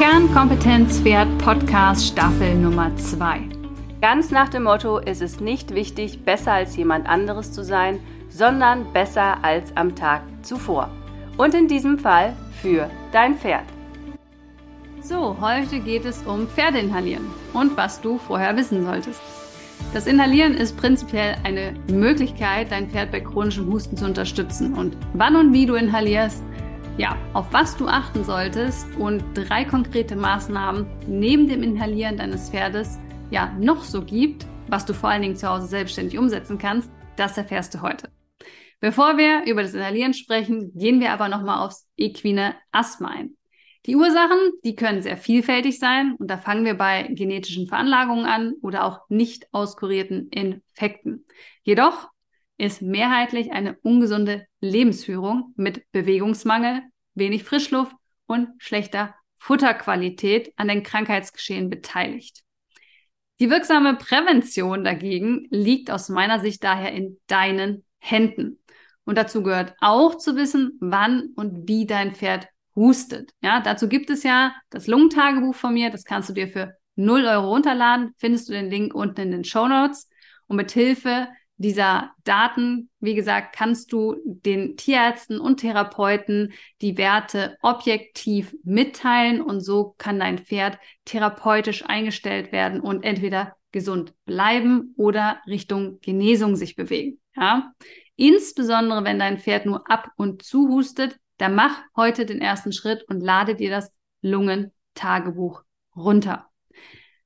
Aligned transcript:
Kernkompetenz 0.00 0.98
Pferd 1.00 1.28
Podcast 1.36 2.06
Staffel 2.06 2.54
Nummer 2.54 2.90
2. 2.96 3.42
Ganz 4.00 4.30
nach 4.30 4.48
dem 4.48 4.62
Motto, 4.62 4.98
es 4.98 5.20
ist 5.20 5.42
nicht 5.42 5.74
wichtig, 5.74 6.24
besser 6.24 6.54
als 6.54 6.74
jemand 6.74 7.06
anderes 7.06 7.52
zu 7.52 7.62
sein, 7.62 8.00
sondern 8.30 8.90
besser 8.94 9.44
als 9.44 9.76
am 9.76 9.94
Tag 9.94 10.22
zuvor. 10.40 10.88
Und 11.36 11.52
in 11.52 11.68
diesem 11.68 11.98
Fall 11.98 12.34
für 12.62 12.88
dein 13.12 13.36
Pferd. 13.36 13.64
So, 15.02 15.36
heute 15.38 15.80
geht 15.80 16.06
es 16.06 16.22
um 16.22 16.48
Pferdeinhalieren 16.48 17.26
und 17.52 17.76
was 17.76 18.00
du 18.00 18.16
vorher 18.16 18.56
wissen 18.56 18.86
solltest. 18.86 19.20
Das 19.92 20.06
Inhalieren 20.06 20.54
ist 20.54 20.78
prinzipiell 20.78 21.36
eine 21.44 21.74
Möglichkeit, 21.92 22.72
dein 22.72 22.88
Pferd 22.88 23.12
bei 23.12 23.20
chronischem 23.20 23.70
Husten 23.70 23.98
zu 23.98 24.06
unterstützen. 24.06 24.72
Und 24.72 24.96
wann 25.12 25.36
und 25.36 25.52
wie 25.52 25.66
du 25.66 25.74
inhalierst, 25.74 26.42
ja, 27.00 27.16
auf 27.32 27.50
was 27.50 27.78
du 27.78 27.86
achten 27.86 28.24
solltest 28.24 28.86
und 28.96 29.24
drei 29.32 29.64
konkrete 29.64 30.16
Maßnahmen 30.16 30.86
neben 31.06 31.48
dem 31.48 31.62
Inhalieren 31.62 32.18
deines 32.18 32.50
Pferdes 32.50 32.98
ja 33.30 33.56
noch 33.58 33.84
so 33.84 34.04
gibt, 34.04 34.46
was 34.68 34.84
du 34.84 34.92
vor 34.92 35.08
allen 35.08 35.22
Dingen 35.22 35.36
zu 35.36 35.48
Hause 35.48 35.66
selbstständig 35.66 36.18
umsetzen 36.18 36.58
kannst, 36.58 36.90
das 37.16 37.38
erfährst 37.38 37.72
du 37.72 37.80
heute. 37.80 38.10
Bevor 38.80 39.16
wir 39.16 39.50
über 39.50 39.62
das 39.62 39.72
Inhalieren 39.72 40.12
sprechen, 40.12 40.72
gehen 40.74 41.00
wir 41.00 41.12
aber 41.12 41.30
nochmal 41.30 41.64
aufs 41.64 41.88
equine 41.96 42.54
Asthma 42.70 43.08
ein. 43.08 43.30
Die 43.86 43.96
Ursachen, 43.96 44.50
die 44.62 44.74
können 44.74 45.00
sehr 45.00 45.16
vielfältig 45.16 45.78
sein 45.78 46.16
und 46.18 46.30
da 46.30 46.36
fangen 46.36 46.66
wir 46.66 46.74
bei 46.74 47.04
genetischen 47.04 47.66
Veranlagungen 47.66 48.26
an 48.26 48.52
oder 48.60 48.84
auch 48.84 49.00
nicht 49.08 49.46
auskurierten 49.52 50.28
Infekten. 50.28 51.24
Jedoch 51.62 52.10
ist 52.60 52.82
mehrheitlich 52.82 53.52
eine 53.52 53.78
ungesunde 53.80 54.44
Lebensführung 54.60 55.54
mit 55.56 55.90
Bewegungsmangel, 55.92 56.82
wenig 57.14 57.44
Frischluft 57.44 57.94
und 58.26 58.48
schlechter 58.58 59.14
Futterqualität 59.36 60.52
an 60.56 60.68
den 60.68 60.82
Krankheitsgeschehen 60.82 61.70
beteiligt. 61.70 62.42
Die 63.40 63.48
wirksame 63.48 63.94
Prävention 63.94 64.84
dagegen 64.84 65.46
liegt 65.50 65.90
aus 65.90 66.10
meiner 66.10 66.40
Sicht 66.40 66.62
daher 66.62 66.92
in 66.92 67.18
deinen 67.26 67.84
Händen. 67.98 68.62
Und 69.04 69.16
dazu 69.16 69.42
gehört 69.42 69.74
auch 69.80 70.16
zu 70.16 70.36
wissen, 70.36 70.76
wann 70.80 71.30
und 71.36 71.66
wie 71.66 71.86
dein 71.86 72.14
Pferd 72.14 72.48
hustet. 72.76 73.32
Ja, 73.42 73.60
dazu 73.60 73.88
gibt 73.88 74.10
es 74.10 74.22
ja 74.22 74.54
das 74.68 74.86
Lungentagebuch 74.86 75.54
von 75.54 75.72
mir. 75.72 75.90
Das 75.90 76.04
kannst 76.04 76.28
du 76.28 76.34
dir 76.34 76.48
für 76.48 76.74
0 76.96 77.24
Euro 77.24 77.48
runterladen. 77.48 78.14
Findest 78.18 78.48
du 78.48 78.52
den 78.52 78.70
Link 78.70 78.94
unten 78.94 79.22
in 79.22 79.30
den 79.30 79.44
Show 79.44 79.66
Notes. 79.66 80.08
Und 80.46 80.56
mit 80.56 80.70
Hilfe 80.70 81.28
dieser 81.60 82.12
Daten, 82.24 82.88
wie 83.00 83.14
gesagt, 83.14 83.54
kannst 83.54 83.92
du 83.92 84.16
den 84.24 84.78
Tierärzten 84.78 85.38
und 85.38 85.58
Therapeuten 85.58 86.54
die 86.80 86.96
Werte 86.96 87.58
objektiv 87.60 88.56
mitteilen 88.64 89.42
und 89.42 89.60
so 89.60 89.94
kann 89.98 90.18
dein 90.18 90.38
Pferd 90.38 90.78
therapeutisch 91.04 91.84
eingestellt 91.84 92.50
werden 92.50 92.80
und 92.80 93.04
entweder 93.04 93.56
gesund 93.72 94.14
bleiben 94.24 94.94
oder 94.96 95.42
Richtung 95.46 96.00
Genesung 96.00 96.56
sich 96.56 96.76
bewegen. 96.76 97.20
Ja? 97.36 97.74
Insbesondere 98.16 99.04
wenn 99.04 99.18
dein 99.18 99.38
Pferd 99.38 99.66
nur 99.66 99.90
ab 99.90 100.12
und 100.16 100.42
zu 100.42 100.66
hustet, 100.68 101.18
dann 101.36 101.54
mach 101.54 101.82
heute 101.94 102.24
den 102.24 102.40
ersten 102.40 102.72
Schritt 102.72 103.02
und 103.06 103.20
lade 103.20 103.54
dir 103.54 103.68
das 103.68 103.92
Lungentagebuch 104.22 105.62
runter. 105.94 106.48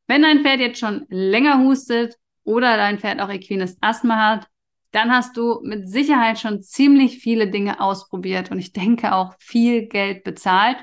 Wenn 0.08 0.22
dein 0.22 0.42
Pferd 0.42 0.58
jetzt 0.58 0.80
schon 0.80 1.06
länger 1.08 1.60
hustet 1.60 2.18
oder 2.44 2.76
dein 2.76 2.98
Pferd 2.98 3.20
auch 3.20 3.30
equines 3.30 3.76
Asthma 3.80 4.16
hat, 4.16 4.48
dann 4.92 5.10
hast 5.10 5.36
du 5.36 5.60
mit 5.64 5.88
Sicherheit 5.88 6.38
schon 6.38 6.62
ziemlich 6.62 7.18
viele 7.18 7.50
Dinge 7.50 7.80
ausprobiert 7.80 8.50
und 8.50 8.58
ich 8.60 8.72
denke 8.72 9.12
auch 9.12 9.34
viel 9.40 9.88
Geld 9.88 10.22
bezahlt. 10.22 10.76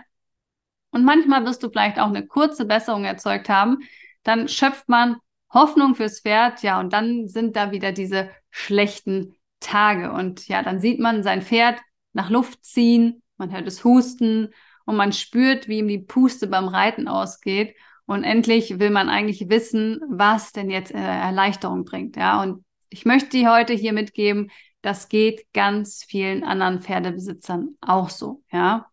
Und 0.92 1.06
manchmal 1.06 1.46
wirst 1.46 1.64
du 1.64 1.70
vielleicht 1.70 1.98
auch 1.98 2.08
eine 2.08 2.28
kurze 2.28 2.66
Besserung 2.66 3.06
erzeugt 3.06 3.48
haben. 3.48 3.78
Dann 4.24 4.50
schöpft 4.50 4.90
man 4.90 5.16
Hoffnung 5.54 5.96
fürs 5.96 6.20
Pferd, 6.20 6.62
ja, 6.62 6.80
und 6.80 6.92
dann 6.92 7.28
sind 7.28 7.56
da 7.56 7.72
wieder 7.72 7.94
diese 7.94 8.30
schlechten 8.50 9.36
Tage. 9.60 10.12
Und 10.12 10.48
ja, 10.48 10.62
dann 10.64 10.80
sieht 10.80 11.00
man 11.00 11.24
sein 11.24 11.42
Pferd 11.42 11.80
nach 12.14 12.30
Luft 12.30 12.66
ziehen, 12.66 13.22
man 13.38 13.52
hört 13.52 13.68
es 13.68 13.84
husten 13.84 14.50
und 14.86 14.98
man 14.98 15.14
spürt, 15.14 15.68
wie 15.68 15.80
ihm 15.80 15.88
die 15.88 16.00
Puste 16.00 16.48
beim 16.48 16.68
Reiten 16.68 17.08
ausgeht. 17.08 17.76
Und 18.12 18.26
endlich 18.26 18.78
will 18.78 18.90
man 18.90 19.08
eigentlich 19.08 19.48
wissen, 19.48 20.02
was 20.10 20.52
denn 20.52 20.70
jetzt 20.70 20.94
äh, 20.94 20.98
Erleichterung 20.98 21.86
bringt. 21.86 22.18
Ja, 22.18 22.42
und 22.42 22.66
ich 22.90 23.06
möchte 23.06 23.30
dir 23.30 23.54
heute 23.54 23.72
hier 23.72 23.94
mitgeben, 23.94 24.52
das 24.82 25.08
geht 25.08 25.46
ganz 25.54 26.04
vielen 26.04 26.44
anderen 26.44 26.82
Pferdebesitzern 26.82 27.78
auch 27.80 28.10
so. 28.10 28.44
Ja, 28.52 28.88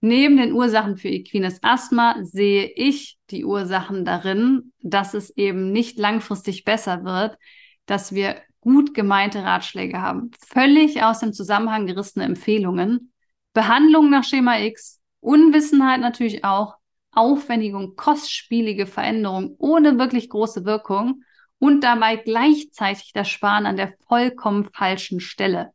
neben 0.00 0.38
den 0.38 0.54
Ursachen 0.54 0.96
für 0.96 1.10
equines 1.10 1.62
Asthma 1.62 2.16
sehe 2.22 2.72
ich 2.74 3.18
die 3.28 3.44
Ursachen 3.44 4.06
darin, 4.06 4.72
dass 4.80 5.12
es 5.12 5.28
eben 5.36 5.70
nicht 5.70 5.98
langfristig 5.98 6.64
besser 6.64 7.04
wird, 7.04 7.36
dass 7.84 8.14
wir 8.14 8.40
gut 8.62 8.94
gemeinte 8.94 9.44
Ratschläge 9.44 10.00
haben, 10.00 10.30
völlig 10.40 11.02
aus 11.02 11.18
dem 11.18 11.34
Zusammenhang 11.34 11.86
gerissene 11.86 12.24
Empfehlungen, 12.24 13.12
Behandlung 13.52 14.08
nach 14.08 14.24
Schema 14.24 14.58
X, 14.58 15.02
Unwissenheit 15.20 16.00
natürlich 16.00 16.46
auch 16.46 16.76
aufwendige 17.12 17.76
und 17.76 17.96
kostspielige 17.96 18.86
Veränderung 18.86 19.54
ohne 19.58 19.98
wirklich 19.98 20.28
große 20.28 20.64
Wirkung 20.64 21.22
und 21.58 21.82
dabei 21.82 22.16
gleichzeitig 22.16 23.12
das 23.12 23.28
Sparen 23.28 23.66
an 23.66 23.76
der 23.76 23.94
vollkommen 24.08 24.64
falschen 24.64 25.20
Stelle. 25.20 25.70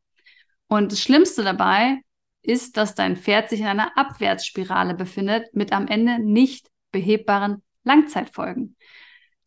Und 0.67 0.91
das 0.91 1.01
Schlimmste 1.01 1.43
dabei 1.43 2.01
ist, 2.41 2.77
dass 2.77 2.95
dein 2.95 3.17
Pferd 3.17 3.49
sich 3.49 3.59
in 3.59 3.67
einer 3.67 3.97
Abwärtsspirale 3.97 4.95
befindet 4.95 5.53
mit 5.53 5.71
am 5.71 5.87
Ende 5.87 6.19
nicht 6.19 6.69
behebbaren 6.91 7.61
Langzeitfolgen. 7.83 8.76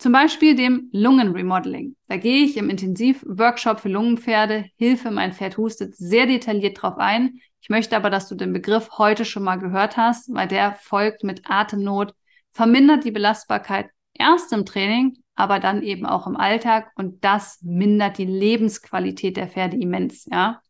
Zum 0.01 0.13
Beispiel 0.13 0.55
dem 0.55 0.89
Lungenremodeling. 0.93 1.95
Da 2.09 2.17
gehe 2.17 2.43
ich 2.43 2.57
im 2.57 2.71
Intensivworkshop 2.71 3.81
für 3.81 3.91
Lungenpferde, 3.91 4.65
Hilfe, 4.77 5.11
mein 5.11 5.35
Pferd 5.35 5.59
hustet, 5.59 5.95
sehr 5.95 6.25
detailliert 6.25 6.81
drauf 6.81 6.97
ein. 6.97 7.39
Ich 7.61 7.69
möchte 7.69 7.95
aber, 7.99 8.09
dass 8.09 8.27
du 8.27 8.35
den 8.35 8.55
Begriff 8.55 8.89
heute 8.97 9.27
schon 9.27 9.43
mal 9.43 9.57
gehört 9.57 9.99
hast, 9.99 10.33
weil 10.33 10.49
der 10.49 10.73
folgt 10.73 11.23
mit 11.23 11.43
Atemnot, 11.45 12.15
vermindert 12.53 13.05
die 13.05 13.11
Belastbarkeit 13.11 13.91
erst 14.15 14.55
im 14.55 14.65
Training, 14.65 15.19
aber 15.35 15.61
dann 15.61 15.83
eben 15.83 16.07
auch 16.07 16.27
im 16.27 16.39
Alltag 16.39 16.93
und 16.95 17.23
das 17.23 17.59
mindert 17.61 18.17
die 18.17 18.25
Lebensqualität 18.25 19.37
der 19.37 19.49
Pferde 19.49 19.77
immens, 19.77 20.27
ja. 20.33 20.63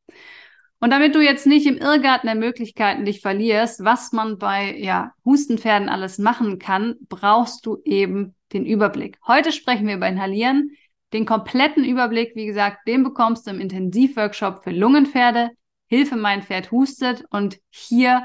Und 0.80 0.90
damit 0.90 1.14
du 1.14 1.20
jetzt 1.20 1.46
nicht 1.46 1.66
im 1.66 1.76
Irrgarten 1.76 2.26
der 2.26 2.34
Möglichkeiten 2.34 3.04
dich 3.04 3.20
verlierst, 3.20 3.84
was 3.84 4.12
man 4.12 4.38
bei 4.38 4.76
ja, 4.78 5.12
Hustenpferden 5.26 5.90
alles 5.90 6.18
machen 6.18 6.58
kann, 6.58 6.96
brauchst 7.08 7.66
du 7.66 7.82
eben 7.84 8.34
den 8.54 8.64
Überblick. 8.64 9.18
Heute 9.26 9.52
sprechen 9.52 9.86
wir 9.86 9.96
über 9.96 10.08
Inhalieren. 10.08 10.72
Den 11.12 11.26
kompletten 11.26 11.84
Überblick, 11.84 12.34
wie 12.34 12.46
gesagt, 12.46 12.88
den 12.88 13.04
bekommst 13.04 13.46
du 13.46 13.50
im 13.50 13.60
Intensivworkshop 13.60 14.64
für 14.64 14.70
Lungenpferde. 14.70 15.50
Hilfe, 15.86 16.16
mein 16.16 16.42
Pferd 16.42 16.70
hustet. 16.70 17.24
Und 17.30 17.58
hier 17.68 18.24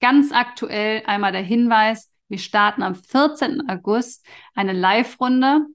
ganz 0.00 0.30
aktuell 0.30 1.02
einmal 1.04 1.32
der 1.32 1.42
Hinweis, 1.42 2.12
wir 2.28 2.38
starten 2.38 2.82
am 2.82 2.94
14. 2.94 3.68
August 3.68 4.24
eine 4.54 4.74
Live-Runde. 4.74 5.66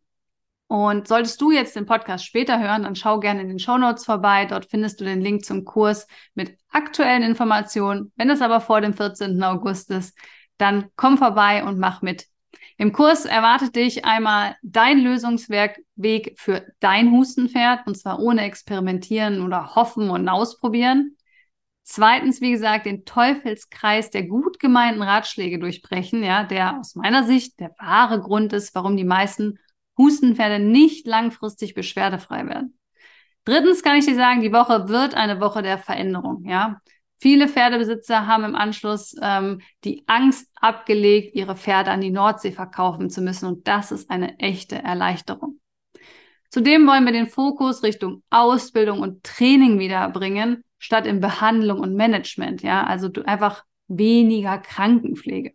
Und 0.68 1.08
solltest 1.08 1.40
du 1.40 1.52
jetzt 1.52 1.76
den 1.76 1.86
Podcast 1.86 2.26
später 2.26 2.60
hören, 2.60 2.84
dann 2.84 2.96
schau 2.96 3.20
gerne 3.20 3.42
in 3.42 3.50
den 3.50 3.60
Show 3.60 3.78
Notes 3.78 4.06
vorbei. 4.06 4.46
Dort 4.46 4.66
findest 4.66 5.00
du 5.00 5.06
den 5.06 5.22
Link 5.22 5.46
zum 5.46 5.66
Kurs 5.66 6.08
mit 6.34 6.58
aktuellen 6.70 7.22
Informationen. 7.22 8.12
Wenn 8.16 8.30
es 8.30 8.42
aber 8.42 8.60
vor 8.60 8.82
dem 8.82 8.94
14. 8.94 9.42
August 9.44 9.92
ist, 9.92 10.18
dann 10.58 10.90
komm 10.96 11.18
vorbei 11.18 11.64
und 11.64 11.78
mach 11.78 12.02
mit. 12.02 12.26
Im 12.78 12.92
Kurs 12.92 13.26
erwartet 13.26 13.76
dich 13.76 14.06
einmal 14.06 14.56
dein 14.64 15.00
Lösungsweg 15.00 15.86
für 16.36 16.66
dein 16.80 17.12
Hustenpferd 17.12 17.86
und 17.86 17.96
zwar 17.96 18.20
ohne 18.20 18.42
experimentieren 18.42 19.42
oder 19.42 19.76
hoffen 19.76 20.10
und 20.10 20.28
ausprobieren. 20.28 21.18
Zweitens, 21.84 22.40
wie 22.40 22.52
gesagt, 22.52 22.86
den 22.86 23.04
Teufelskreis 23.04 24.10
der 24.10 24.24
gut 24.24 24.60
gemeinten 24.60 25.02
Ratschläge 25.02 25.60
durchbrechen, 25.60 26.24
ja, 26.24 26.46
der 26.46 26.80
aus 26.80 26.96
meiner 26.96 27.26
Sicht 27.26 27.60
der 27.60 27.76
wahre 27.78 28.22
Grund 28.22 28.54
ist, 28.54 28.74
warum 28.74 28.96
die 28.96 29.04
meisten 29.04 29.60
Hustenpferde 29.98 30.64
nicht 30.64 31.08
langfristig 31.08 31.74
beschwerdefrei 31.74 32.46
werden. 32.48 32.78
Drittens 33.46 33.84
kann 33.84 33.98
ich 33.98 34.06
dir 34.06 34.16
sagen, 34.16 34.42
die 34.42 34.54
Woche 34.54 34.88
wird 34.88 35.16
eine 35.16 35.40
Woche 35.40 35.62
der 35.62 35.78
Veränderung, 35.78 36.46
ja. 36.46 36.80
Viele 37.24 37.48
Pferdebesitzer 37.48 38.28
haben 38.28 38.44
im 38.44 38.56
Anschluss 38.56 39.16
ähm, 39.22 39.62
die 39.86 40.04
Angst 40.08 40.52
abgelegt, 40.56 41.36
ihre 41.36 41.56
Pferde 41.56 41.90
an 41.92 42.02
die 42.02 42.12
Nordsee 42.12 42.52
verkaufen 42.52 43.10
zu 43.10 43.22
müssen. 43.22 43.46
Und 43.46 43.66
das 43.66 43.94
ist 43.94 44.10
eine 44.10 44.38
echte 44.40 44.76
Erleichterung. 44.76 45.62
Zudem 46.50 46.86
wollen 46.86 47.06
wir 47.06 47.14
den 47.14 47.28
Fokus 47.28 47.82
Richtung 47.82 48.24
Ausbildung 48.30 49.00
und 49.00 49.24
Training 49.24 49.80
wiederbringen, 49.80 50.66
statt 50.80 51.08
in 51.08 51.22
Behandlung 51.22 51.80
und 51.80 51.96
Management. 51.96 52.62
Ja, 52.62 52.84
also 52.84 53.10
einfach 53.24 53.64
weniger 53.88 54.58
Krankenpflege. 54.58 55.54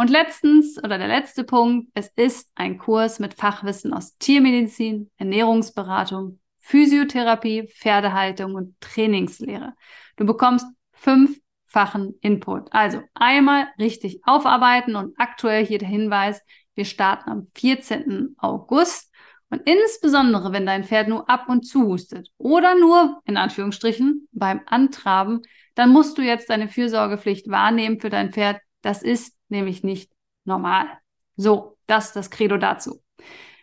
Und 0.00 0.08
letztens 0.08 0.82
oder 0.82 0.96
der 0.96 1.08
letzte 1.08 1.44
Punkt, 1.44 1.90
es 1.92 2.08
ist 2.16 2.50
ein 2.54 2.78
Kurs 2.78 3.18
mit 3.18 3.34
Fachwissen 3.34 3.92
aus 3.92 4.16
Tiermedizin, 4.16 5.10
Ernährungsberatung, 5.18 6.40
Physiotherapie, 6.58 7.68
Pferdehaltung 7.68 8.54
und 8.54 8.80
Trainingslehre. 8.80 9.74
Du 10.16 10.24
bekommst 10.24 10.64
fünf 10.92 11.38
mehrfachen 11.66 12.18
Input. 12.22 12.72
Also 12.72 13.02
einmal 13.12 13.66
richtig 13.78 14.22
aufarbeiten 14.24 14.96
und 14.96 15.12
aktuell 15.18 15.66
hier 15.66 15.76
der 15.76 15.88
Hinweis, 15.88 16.40
wir 16.74 16.86
starten 16.86 17.28
am 17.28 17.48
14. 17.54 18.36
August 18.38 19.12
und 19.50 19.60
insbesondere, 19.66 20.50
wenn 20.54 20.64
dein 20.64 20.84
Pferd 20.84 21.08
nur 21.08 21.28
ab 21.28 21.50
und 21.50 21.64
zu 21.64 21.86
hustet 21.86 22.30
oder 22.38 22.74
nur, 22.74 23.20
in 23.26 23.36
Anführungsstrichen, 23.36 24.28
beim 24.32 24.62
Antraben, 24.64 25.42
dann 25.74 25.90
musst 25.90 26.16
du 26.16 26.22
jetzt 26.22 26.48
deine 26.48 26.68
Fürsorgepflicht 26.68 27.50
wahrnehmen 27.50 28.00
für 28.00 28.08
dein 28.08 28.32
Pferd. 28.32 28.62
Das 28.80 29.02
ist 29.02 29.36
nämlich 29.50 29.82
nicht 29.82 30.10
normal. 30.44 30.86
So, 31.36 31.76
das 31.86 32.08
ist 32.08 32.16
das 32.16 32.30
Credo 32.30 32.56
dazu. 32.56 33.02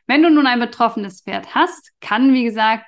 Wenn 0.05 0.23
du 0.23 0.29
nun 0.29 0.47
ein 0.47 0.59
betroffenes 0.59 1.21
Pferd 1.21 1.53
hast, 1.53 1.91
kann, 1.99 2.33
wie 2.33 2.43
gesagt, 2.43 2.85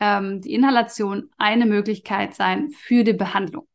ähm, 0.00 0.40
die 0.40 0.54
Inhalation 0.54 1.30
eine 1.36 1.66
Möglichkeit 1.66 2.34
sein 2.34 2.70
für 2.70 3.04
die 3.04 3.12
Behandlung. 3.12 3.68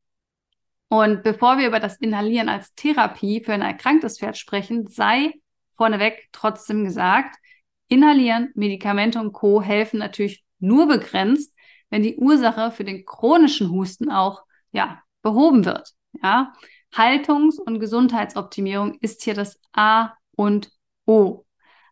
Und 0.89 1.21
bevor 1.23 1.59
wir 1.59 1.67
über 1.67 1.79
das 1.79 1.97
Inhalieren 1.97 2.49
als 2.49 2.73
Therapie 2.73 3.43
für 3.43 3.53
ein 3.53 3.61
erkranktes 3.61 4.19
Pferd 4.19 4.37
sprechen, 4.37 4.87
sei 4.87 5.33
vorneweg 5.75 6.27
trotzdem 6.31 6.83
gesagt, 6.83 7.37
Inhalieren, 7.87 8.51
Medikamente 8.53 9.19
und 9.19 9.33
Co. 9.33 9.61
helfen 9.61 9.99
natürlich 9.99 10.43
nur 10.59 10.87
begrenzt, 10.87 11.55
wenn 11.89 12.03
die 12.03 12.17
Ursache 12.17 12.71
für 12.71 12.83
den 12.83 13.05
chronischen 13.05 13.71
Husten 13.71 14.11
auch 14.11 14.43
ja, 14.71 15.01
behoben 15.21 15.65
wird. 15.65 15.93
Ja? 16.21 16.53
Haltungs- 16.91 17.59
und 17.59 17.79
Gesundheitsoptimierung 17.79 18.97
ist 19.01 19.23
hier 19.23 19.33
das 19.33 19.59
A 19.73 20.13
und 20.35 20.71
O. 21.05 21.45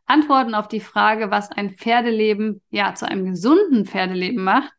Antworten 0.06 0.56
auf 0.56 0.68
die 0.68 0.80
Frage, 0.80 1.32
was 1.32 1.52
ein 1.52 1.76
Pferdeleben 1.76 2.62
ja 2.70 2.96
zu 2.96 3.08
einem 3.08 3.26
gesunden 3.26 3.86
Pferdeleben 3.86 4.44
macht, 4.44 4.72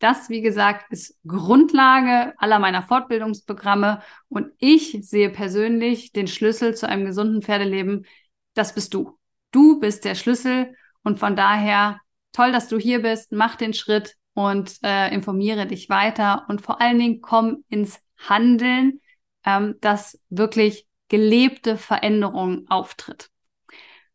das, 0.00 0.30
wie 0.30 0.40
gesagt, 0.40 0.90
ist 0.90 1.18
Grundlage 1.26 2.32
aller 2.38 2.58
meiner 2.58 2.82
Fortbildungsprogramme 2.82 4.02
und 4.28 4.50
ich 4.58 4.98
sehe 5.02 5.28
persönlich 5.28 6.12
den 6.12 6.26
Schlüssel 6.26 6.74
zu 6.74 6.88
einem 6.88 7.04
gesunden 7.04 7.42
Pferdeleben, 7.42 8.06
das 8.54 8.74
bist 8.74 8.94
du. 8.94 9.18
Du 9.52 9.78
bist 9.78 10.06
der 10.06 10.14
Schlüssel 10.14 10.74
und 11.02 11.18
von 11.18 11.36
daher 11.36 12.00
toll, 12.32 12.50
dass 12.50 12.68
du 12.68 12.78
hier 12.78 13.02
bist, 13.02 13.32
mach 13.32 13.56
den 13.56 13.74
Schritt 13.74 14.16
und 14.32 14.78
äh, 14.82 15.12
informiere 15.12 15.66
dich 15.66 15.90
weiter 15.90 16.46
und 16.48 16.62
vor 16.62 16.80
allen 16.80 16.98
Dingen 16.98 17.20
komm 17.20 17.64
ins 17.68 18.00
Handeln, 18.16 19.00
ähm, 19.44 19.76
dass 19.80 20.20
wirklich 20.28 20.86
gelebte 21.08 21.76
Veränderung 21.76 22.66
auftritt. 22.68 23.30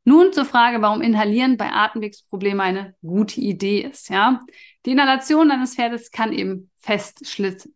Nun 0.03 0.33
zur 0.33 0.45
Frage, 0.45 0.81
warum 0.83 1.01
Inhalieren 1.01 1.57
bei 1.57 1.71
Atemwegsproblemen 1.71 2.61
eine 2.61 2.95
gute 3.01 3.41
Idee 3.41 3.81
ist. 3.81 4.09
Ja, 4.09 4.41
die 4.85 4.91
Inhalation 4.91 5.49
eines 5.49 5.75
Pferdes 5.75 6.11
kann 6.11 6.31
eben 6.31 6.69
fest, 6.77 7.25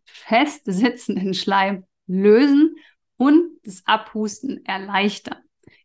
fest 0.04 0.62
sitzenden 0.64 1.34
Schleim 1.34 1.84
lösen 2.06 2.76
und 3.16 3.58
das 3.64 3.82
Abhusten 3.84 4.64
erleichtern. 4.64 5.38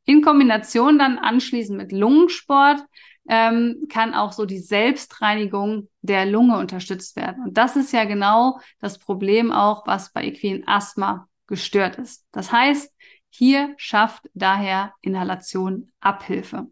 In 0.05 0.21
Kombination 0.21 0.99
dann 0.99 1.17
anschließend 1.17 1.77
mit 1.77 1.91
Lungensport 1.91 2.79
ähm, 3.27 3.87
kann 3.89 4.13
auch 4.13 4.31
so 4.31 4.45
die 4.45 4.59
Selbstreinigung 4.59 5.89
der 6.01 6.27
Lunge 6.27 6.59
unterstützt 6.59 7.15
werden. 7.15 7.43
Und 7.43 7.57
das 7.57 7.75
ist 7.75 7.91
ja 7.91 8.05
genau 8.05 8.59
das 8.79 8.99
Problem 8.99 9.51
auch, 9.51 9.87
was 9.87 10.13
bei 10.13 10.25
equinen 10.25 10.67
Asthma 10.67 11.27
gestört 11.47 11.97
ist. 11.97 12.25
Das 12.31 12.51
heißt, 12.51 12.93
hier 13.29 13.73
schafft 13.77 14.29
daher 14.33 14.93
Inhalation 15.01 15.91
Abhilfe. 15.99 16.67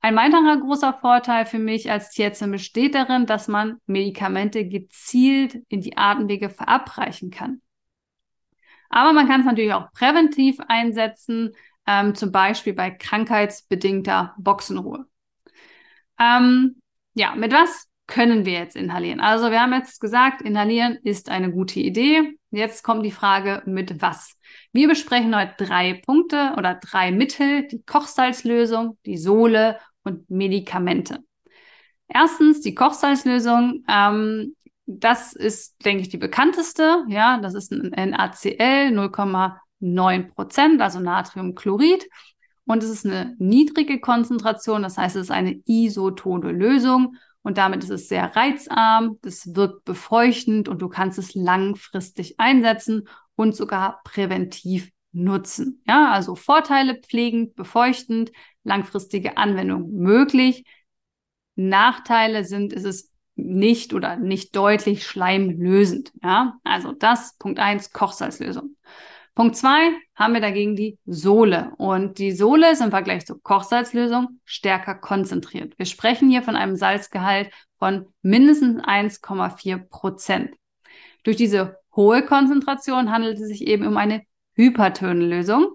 Ein 0.00 0.16
weiterer 0.16 0.58
großer 0.58 0.92
Vorteil 1.00 1.46
für 1.46 1.58
mich 1.58 1.90
als 1.90 2.10
Tierärztin 2.10 2.50
besteht 2.50 2.94
darin, 2.94 3.24
dass 3.24 3.48
man 3.48 3.78
Medikamente 3.86 4.68
gezielt 4.68 5.62
in 5.68 5.80
die 5.80 5.96
Atemwege 5.96 6.50
verabreichen 6.50 7.30
kann. 7.30 7.62
Aber 8.90 9.12
man 9.12 9.26
kann 9.26 9.40
es 9.40 9.46
natürlich 9.46 9.72
auch 9.72 9.90
präventiv 9.92 10.58
einsetzen, 10.68 11.52
ähm, 11.86 12.14
zum 12.14 12.32
Beispiel 12.32 12.74
bei 12.74 12.90
krankheitsbedingter 12.90 14.34
Boxenruhe. 14.38 15.06
Ähm, 16.20 16.80
ja, 17.14 17.34
mit 17.34 17.52
was 17.52 17.88
können 18.06 18.44
wir 18.44 18.52
jetzt 18.52 18.76
inhalieren? 18.76 19.20
Also 19.20 19.50
wir 19.50 19.60
haben 19.60 19.72
jetzt 19.72 20.00
gesagt, 20.00 20.42
inhalieren 20.42 20.98
ist 21.02 21.30
eine 21.30 21.50
gute 21.50 21.80
Idee. 21.80 22.38
Jetzt 22.54 22.84
kommt 22.84 23.04
die 23.04 23.10
Frage, 23.10 23.62
mit 23.66 24.00
was? 24.00 24.36
Wir 24.72 24.86
besprechen 24.86 25.34
heute 25.34 25.54
drei 25.64 26.00
Punkte 26.06 26.54
oder 26.56 26.74
drei 26.76 27.10
Mittel, 27.10 27.66
die 27.66 27.82
Kochsalzlösung, 27.82 28.96
die 29.06 29.16
Sohle 29.16 29.80
und 30.04 30.30
Medikamente. 30.30 31.18
Erstens 32.06 32.60
die 32.60 32.76
Kochsalzlösung. 32.76 33.84
Ähm, 33.88 34.54
das 34.86 35.32
ist, 35.32 35.84
denke 35.84 36.02
ich, 36.02 36.10
die 36.10 36.16
bekannteste. 36.16 37.04
Ja, 37.08 37.38
das 37.38 37.54
ist 37.54 37.72
ein 37.72 37.90
NaCl 38.10 38.92
0,9 38.92 40.28
Prozent, 40.28 40.80
also 40.80 41.00
Natriumchlorid. 41.00 42.06
Und 42.66 42.84
es 42.84 42.90
ist 42.90 43.04
eine 43.04 43.34
niedrige 43.38 44.00
Konzentration, 44.00 44.82
das 44.82 44.96
heißt, 44.96 45.16
es 45.16 45.22
ist 45.22 45.30
eine 45.30 45.60
isotone 45.66 46.52
Lösung 46.52 47.16
und 47.44 47.58
damit 47.58 47.84
ist 47.84 47.90
es 47.90 48.08
sehr 48.08 48.34
reizarm, 48.34 49.18
das 49.22 49.54
wirkt 49.54 49.84
befeuchtend 49.84 50.68
und 50.68 50.80
du 50.80 50.88
kannst 50.88 51.18
es 51.18 51.34
langfristig 51.34 52.40
einsetzen 52.40 53.06
und 53.36 53.54
sogar 53.54 54.00
präventiv 54.02 54.90
nutzen. 55.12 55.82
Ja, 55.86 56.10
also 56.10 56.34
Vorteile 56.34 56.98
pflegend, 57.00 57.54
befeuchtend, 57.54 58.32
langfristige 58.64 59.36
Anwendung 59.36 59.92
möglich. 59.92 60.64
Nachteile 61.54 62.44
sind, 62.44 62.72
ist 62.72 62.86
es 62.86 63.12
nicht 63.36 63.92
oder 63.92 64.16
nicht 64.16 64.56
deutlich 64.56 65.06
schleimlösend. 65.06 66.12
Ja, 66.22 66.56
also 66.64 66.92
das 66.92 67.36
Punkt 67.36 67.58
eins 67.58 67.92
Kochsalzlösung. 67.92 68.76
Punkt 69.34 69.56
zwei 69.56 69.90
haben 70.14 70.34
wir 70.34 70.40
dagegen 70.40 70.76
die 70.76 70.98
Sohle. 71.06 71.72
Und 71.76 72.18
die 72.18 72.30
Sohle 72.30 72.70
ist 72.70 72.80
im 72.80 72.90
Vergleich 72.90 73.26
zur 73.26 73.42
Kochsalzlösung 73.42 74.40
stärker 74.44 74.94
konzentriert. 74.94 75.76
Wir 75.76 75.86
sprechen 75.86 76.30
hier 76.30 76.42
von 76.42 76.54
einem 76.54 76.76
Salzgehalt 76.76 77.50
von 77.78 78.06
mindestens 78.22 78.80
1,4 78.82 79.88
Prozent. 79.88 80.54
Durch 81.24 81.36
diese 81.36 81.78
hohe 81.96 82.24
Konzentration 82.24 83.10
handelt 83.10 83.38
es 83.40 83.48
sich 83.48 83.66
eben 83.66 83.86
um 83.86 83.96
eine 83.96 84.22
Hypertönlösung. 84.54 85.74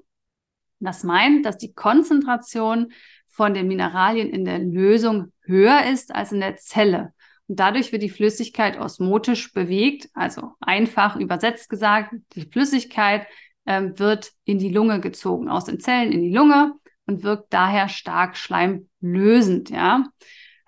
Das 0.79 1.03
meint, 1.03 1.45
dass 1.45 1.57
die 1.57 1.73
Konzentration 1.73 2.93
von 3.27 3.53
den 3.53 3.67
Mineralien 3.67 4.29
in 4.29 4.45
der 4.45 4.59
Lösung 4.59 5.33
höher 5.43 5.85
ist 5.91 6.15
als 6.15 6.31
in 6.31 6.39
der 6.39 6.55
Zelle. 6.55 7.13
Und 7.47 7.59
dadurch 7.59 7.91
wird 7.91 8.03
die 8.03 8.09
Flüssigkeit 8.09 8.79
osmotisch 8.79 9.51
bewegt, 9.51 10.07
also 10.13 10.53
einfach 10.61 11.15
übersetzt 11.15 11.69
gesagt, 11.69 12.13
die 12.33 12.43
Flüssigkeit 12.45 13.25
ähm, 13.65 13.97
wird 13.99 14.31
in 14.45 14.59
die 14.59 14.69
Lunge 14.69 14.99
gezogen, 14.99 15.49
aus 15.49 15.65
den 15.65 15.79
Zellen 15.79 16.11
in 16.11 16.21
die 16.21 16.33
Lunge 16.33 16.73
und 17.05 17.23
wirkt 17.23 17.53
daher 17.53 17.89
stark 17.89 18.37
schleimlösend. 18.37 19.69
Ja? 19.69 20.05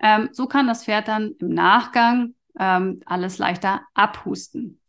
Ähm, 0.00 0.28
so 0.32 0.46
kann 0.46 0.66
das 0.66 0.84
Pferd 0.84 1.08
dann 1.08 1.34
im 1.40 1.50
Nachgang 1.50 2.34
ähm, 2.58 3.00
alles 3.06 3.38
leichter 3.38 3.82
abhusten. 3.94 4.80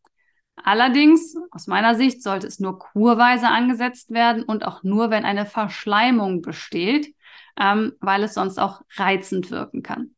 Allerdings, 0.55 1.35
aus 1.51 1.67
meiner 1.67 1.95
Sicht, 1.95 2.23
sollte 2.23 2.47
es 2.47 2.59
nur 2.59 2.79
kurweise 2.79 3.47
angesetzt 3.47 4.11
werden 4.11 4.43
und 4.43 4.65
auch 4.65 4.83
nur, 4.83 5.09
wenn 5.09 5.25
eine 5.25 5.45
Verschleimung 5.45 6.41
besteht, 6.41 7.13
ähm, 7.59 7.93
weil 7.99 8.23
es 8.23 8.33
sonst 8.33 8.59
auch 8.59 8.81
reizend 8.95 9.51
wirken 9.51 9.83
kann. 9.83 10.15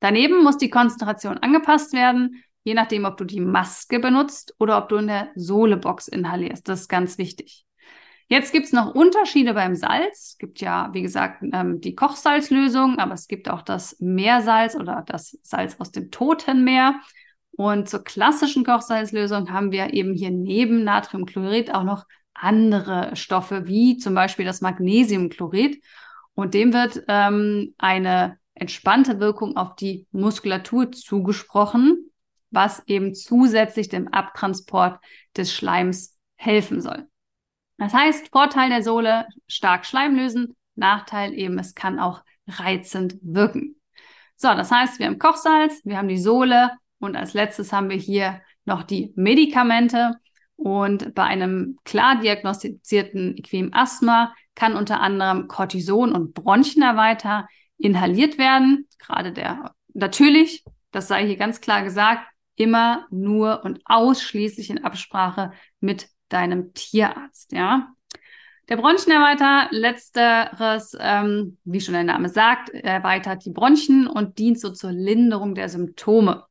Daneben 0.00 0.42
muss 0.42 0.58
die 0.58 0.70
Konzentration 0.70 1.38
angepasst 1.38 1.92
werden 1.92 2.42
je 2.68 2.74
nachdem, 2.74 3.06
ob 3.06 3.16
du 3.16 3.24
die 3.24 3.40
Maske 3.40 3.98
benutzt 3.98 4.54
oder 4.58 4.76
ob 4.76 4.90
du 4.90 4.96
in 4.96 5.06
der 5.06 5.30
Sohlebox 5.34 6.06
inhalierst. 6.06 6.68
Das 6.68 6.82
ist 6.82 6.88
ganz 6.88 7.16
wichtig. 7.16 7.64
Jetzt 8.28 8.52
gibt 8.52 8.66
es 8.66 8.74
noch 8.74 8.94
Unterschiede 8.94 9.54
beim 9.54 9.74
Salz. 9.74 10.32
Es 10.32 10.38
gibt 10.38 10.60
ja, 10.60 10.90
wie 10.92 11.00
gesagt, 11.00 11.42
ähm, 11.50 11.80
die 11.80 11.94
Kochsalzlösung, 11.94 12.98
aber 12.98 13.14
es 13.14 13.26
gibt 13.26 13.48
auch 13.48 13.62
das 13.62 13.96
Meersalz 14.00 14.76
oder 14.76 15.02
das 15.06 15.38
Salz 15.42 15.76
aus 15.78 15.92
dem 15.92 16.10
Toten 16.10 16.62
Meer. 16.62 17.00
Und 17.52 17.88
zur 17.88 18.04
klassischen 18.04 18.66
Kochsalzlösung 18.66 19.50
haben 19.50 19.72
wir 19.72 19.94
eben 19.94 20.12
hier 20.12 20.30
neben 20.30 20.84
Natriumchlorid 20.84 21.74
auch 21.74 21.84
noch 21.84 22.04
andere 22.34 23.16
Stoffe, 23.16 23.66
wie 23.66 23.96
zum 23.96 24.14
Beispiel 24.14 24.44
das 24.44 24.60
Magnesiumchlorid. 24.60 25.82
Und 26.34 26.52
dem 26.52 26.74
wird 26.74 27.02
ähm, 27.08 27.74
eine 27.78 28.36
entspannte 28.52 29.20
Wirkung 29.20 29.56
auf 29.56 29.74
die 29.74 30.06
Muskulatur 30.12 30.92
zugesprochen 30.92 32.07
was 32.50 32.86
eben 32.86 33.14
zusätzlich 33.14 33.88
dem 33.88 34.08
Abtransport 34.08 35.00
des 35.36 35.52
Schleims 35.52 36.16
helfen 36.36 36.80
soll. 36.80 37.06
Das 37.78 37.94
heißt, 37.94 38.28
Vorteil 38.30 38.70
der 38.70 38.82
Sohle, 38.82 39.26
stark 39.46 39.86
Schleim 39.86 40.16
lösen, 40.16 40.56
Nachteil 40.74 41.34
eben, 41.34 41.58
es 41.58 41.74
kann 41.74 41.98
auch 41.98 42.22
reizend 42.46 43.16
wirken. 43.22 43.76
So, 44.36 44.48
das 44.48 44.70
heißt, 44.70 44.98
wir 44.98 45.06
haben 45.06 45.18
Kochsalz, 45.18 45.80
wir 45.84 45.98
haben 45.98 46.08
die 46.08 46.18
Sohle 46.18 46.72
und 46.98 47.16
als 47.16 47.34
letztes 47.34 47.72
haben 47.72 47.90
wir 47.90 47.96
hier 47.96 48.40
noch 48.64 48.82
die 48.82 49.12
Medikamente. 49.16 50.16
Und 50.56 51.14
bei 51.14 51.22
einem 51.22 51.78
klar 51.84 52.20
diagnostizierten 52.20 53.36
Equim 53.36 53.70
Asthma 53.72 54.34
kann 54.54 54.76
unter 54.76 55.00
anderem 55.00 55.46
Cortison 55.46 56.12
und 56.12 56.34
Bronchenerweiter 56.34 57.48
inhaliert 57.76 58.38
werden. 58.38 58.88
Gerade 58.98 59.32
der, 59.32 59.74
natürlich, 59.94 60.64
das 60.90 61.06
sei 61.06 61.26
hier 61.26 61.36
ganz 61.36 61.60
klar 61.60 61.82
gesagt, 61.82 62.26
immer 62.58 63.06
nur 63.10 63.64
und 63.64 63.80
ausschließlich 63.84 64.70
in 64.70 64.84
Absprache 64.84 65.52
mit 65.80 66.08
deinem 66.28 66.74
Tierarzt, 66.74 67.52
ja. 67.52 67.88
Der 68.68 68.76
Bronchenerweiter, 68.76 69.68
letzteres, 69.70 70.94
ähm, 71.00 71.56
wie 71.64 71.80
schon 71.80 71.94
der 71.94 72.04
Name 72.04 72.28
sagt, 72.28 72.68
erweitert 72.68 73.46
die 73.46 73.50
Bronchien 73.50 74.06
und 74.06 74.38
dient 74.38 74.60
so 74.60 74.70
zur 74.70 74.92
Linderung 74.92 75.54
der 75.54 75.70
Symptome. 75.70 76.44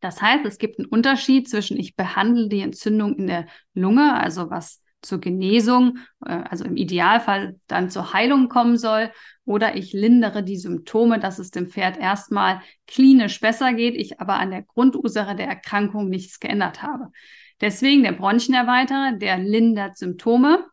Das 0.00 0.20
heißt, 0.20 0.44
es 0.44 0.58
gibt 0.58 0.78
einen 0.78 0.88
Unterschied 0.88 1.48
zwischen 1.48 1.78
ich 1.78 1.96
behandle 1.96 2.48
die 2.48 2.60
Entzündung 2.60 3.16
in 3.16 3.26
der 3.28 3.46
Lunge, 3.72 4.14
also 4.14 4.50
was 4.50 4.82
zur 5.02 5.20
Genesung, 5.20 5.98
äh, 6.24 6.32
also 6.32 6.64
im 6.64 6.76
Idealfall 6.76 7.58
dann 7.66 7.90
zur 7.90 8.12
Heilung 8.12 8.48
kommen 8.48 8.76
soll, 8.76 9.10
oder 9.44 9.76
ich 9.76 9.94
lindere 9.94 10.42
die 10.42 10.58
Symptome, 10.58 11.18
dass 11.18 11.38
es 11.38 11.50
dem 11.50 11.68
Pferd 11.68 11.96
erstmal 11.96 12.60
klinisch 12.86 13.40
besser 13.40 13.72
geht, 13.72 13.94
ich 13.94 14.20
aber 14.20 14.34
an 14.38 14.50
der 14.50 14.62
Grundursache 14.62 15.34
der 15.34 15.46
Erkrankung 15.46 16.08
nichts 16.10 16.38
geändert 16.38 16.82
habe. 16.82 17.10
Deswegen 17.60 18.02
der 18.02 18.12
Bronchenerweiterer, 18.12 19.12
der 19.12 19.38
lindert 19.38 19.96
Symptome, 19.96 20.66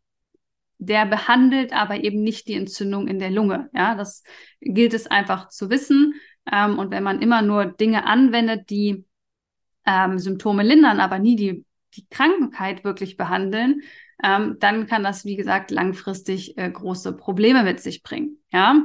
der 0.78 1.06
behandelt 1.06 1.74
aber 1.74 2.04
eben 2.04 2.22
nicht 2.22 2.48
die 2.48 2.56
Entzündung 2.56 3.08
in 3.08 3.18
der 3.18 3.32
Lunge. 3.32 3.70
Ja, 3.74 3.96
das 3.96 4.24
gilt 4.60 4.94
es 4.94 5.08
einfach 5.08 5.48
zu 5.48 5.70
wissen. 5.70 6.16
Ähm, 6.52 6.78
und 6.78 6.92
wenn 6.92 7.04
man 7.04 7.22
immer 7.22 7.42
nur 7.42 7.66
Dinge 7.66 8.06
anwendet, 8.06 8.70
die 8.70 9.06
ähm, 9.86 10.20
Symptome 10.20 10.64
lindern, 10.64 11.00
aber 11.00 11.18
nie 11.18 11.36
die, 11.36 11.66
die 11.96 12.06
Krankheit 12.10 12.84
wirklich 12.84 13.18
behandeln, 13.18 13.82
ähm, 14.24 14.58
dann 14.60 14.88
kann 14.88 15.04
das, 15.04 15.26
wie 15.26 15.36
gesagt, 15.36 15.72
langfristig 15.72 16.58
äh, 16.58 16.70
große 16.70 17.14
Probleme 17.14 17.64
mit 17.64 17.80
sich 17.80 18.04
bringen. 18.04 18.38
Ja. 18.52 18.82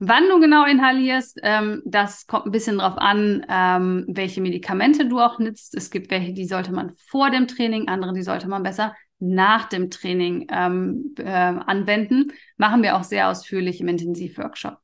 Wann 0.00 0.28
du 0.28 0.38
genau 0.38 0.64
inhalierst, 0.64 1.40
ähm, 1.42 1.82
das 1.84 2.28
kommt 2.28 2.46
ein 2.46 2.52
bisschen 2.52 2.78
darauf 2.78 2.98
an, 2.98 3.44
ähm, 3.48 4.04
welche 4.06 4.40
Medikamente 4.40 5.06
du 5.08 5.18
auch 5.18 5.40
nutzt. 5.40 5.74
Es 5.74 5.90
gibt 5.90 6.10
welche, 6.12 6.32
die 6.32 6.46
sollte 6.46 6.72
man 6.72 6.92
vor 7.08 7.30
dem 7.30 7.48
Training, 7.48 7.88
andere, 7.88 8.12
die 8.12 8.22
sollte 8.22 8.48
man 8.48 8.62
besser 8.62 8.94
nach 9.18 9.68
dem 9.68 9.90
Training 9.90 10.46
ähm, 10.50 11.14
äh, 11.18 11.24
anwenden. 11.24 12.32
Machen 12.56 12.82
wir 12.82 12.96
auch 12.96 13.02
sehr 13.02 13.28
ausführlich 13.28 13.80
im 13.80 13.88
Intensivworkshop. 13.88 14.78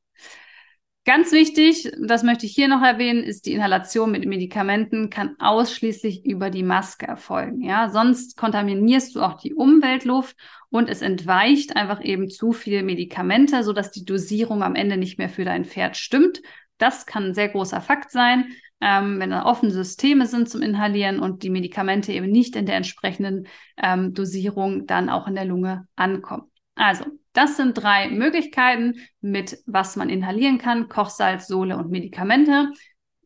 Ganz 1.05 1.31
wichtig, 1.31 1.91
das 1.99 2.23
möchte 2.23 2.47
ich 2.47 2.53
hier 2.53 2.67
noch 2.67 2.81
erwähnen, 2.81 3.23
ist 3.23 3.45
die 3.45 3.53
Inhalation 3.53 4.09
mit 4.09 4.25
Medikamenten 4.25 5.11
kann 5.11 5.35
ausschließlich 5.37 6.25
über 6.25 6.49
die 6.49 6.63
Maske 6.63 7.05
erfolgen. 7.05 7.61
Ja, 7.61 7.89
sonst 7.91 8.37
kontaminierst 8.37 9.13
du 9.13 9.21
auch 9.21 9.35
die 9.35 9.53
Umweltluft 9.53 10.35
und 10.71 10.89
es 10.89 11.03
entweicht 11.03 11.75
einfach 11.75 12.03
eben 12.03 12.31
zu 12.31 12.53
viel 12.53 12.81
Medikamente, 12.81 13.63
sodass 13.63 13.91
die 13.91 14.03
Dosierung 14.03 14.63
am 14.63 14.73
Ende 14.73 14.97
nicht 14.97 15.19
mehr 15.19 15.29
für 15.29 15.45
dein 15.45 15.63
Pferd 15.63 15.95
stimmt. 15.95 16.41
Das 16.79 17.05
kann 17.05 17.25
ein 17.25 17.33
sehr 17.35 17.49
großer 17.49 17.81
Fakt 17.81 18.09
sein, 18.09 18.47
ähm, 18.81 19.19
wenn 19.19 19.29
da 19.29 19.45
offene 19.45 19.71
Systeme 19.71 20.25
sind 20.25 20.49
zum 20.49 20.63
Inhalieren 20.63 21.19
und 21.19 21.43
die 21.43 21.51
Medikamente 21.51 22.13
eben 22.13 22.31
nicht 22.31 22.55
in 22.55 22.65
der 22.65 22.77
entsprechenden 22.77 23.45
ähm, 23.77 24.15
Dosierung 24.15 24.87
dann 24.87 25.09
auch 25.09 25.27
in 25.27 25.35
der 25.35 25.45
Lunge 25.45 25.87
ankommen. 25.95 26.49
Also, 26.75 27.05
das 27.33 27.57
sind 27.57 27.73
drei 27.73 28.09
Möglichkeiten, 28.09 28.95
mit 29.21 29.57
was 29.65 29.95
man 29.95 30.09
inhalieren 30.09 30.57
kann: 30.57 30.89
Kochsalz, 30.89 31.47
Sohle 31.47 31.77
und 31.77 31.89
Medikamente. 31.89 32.71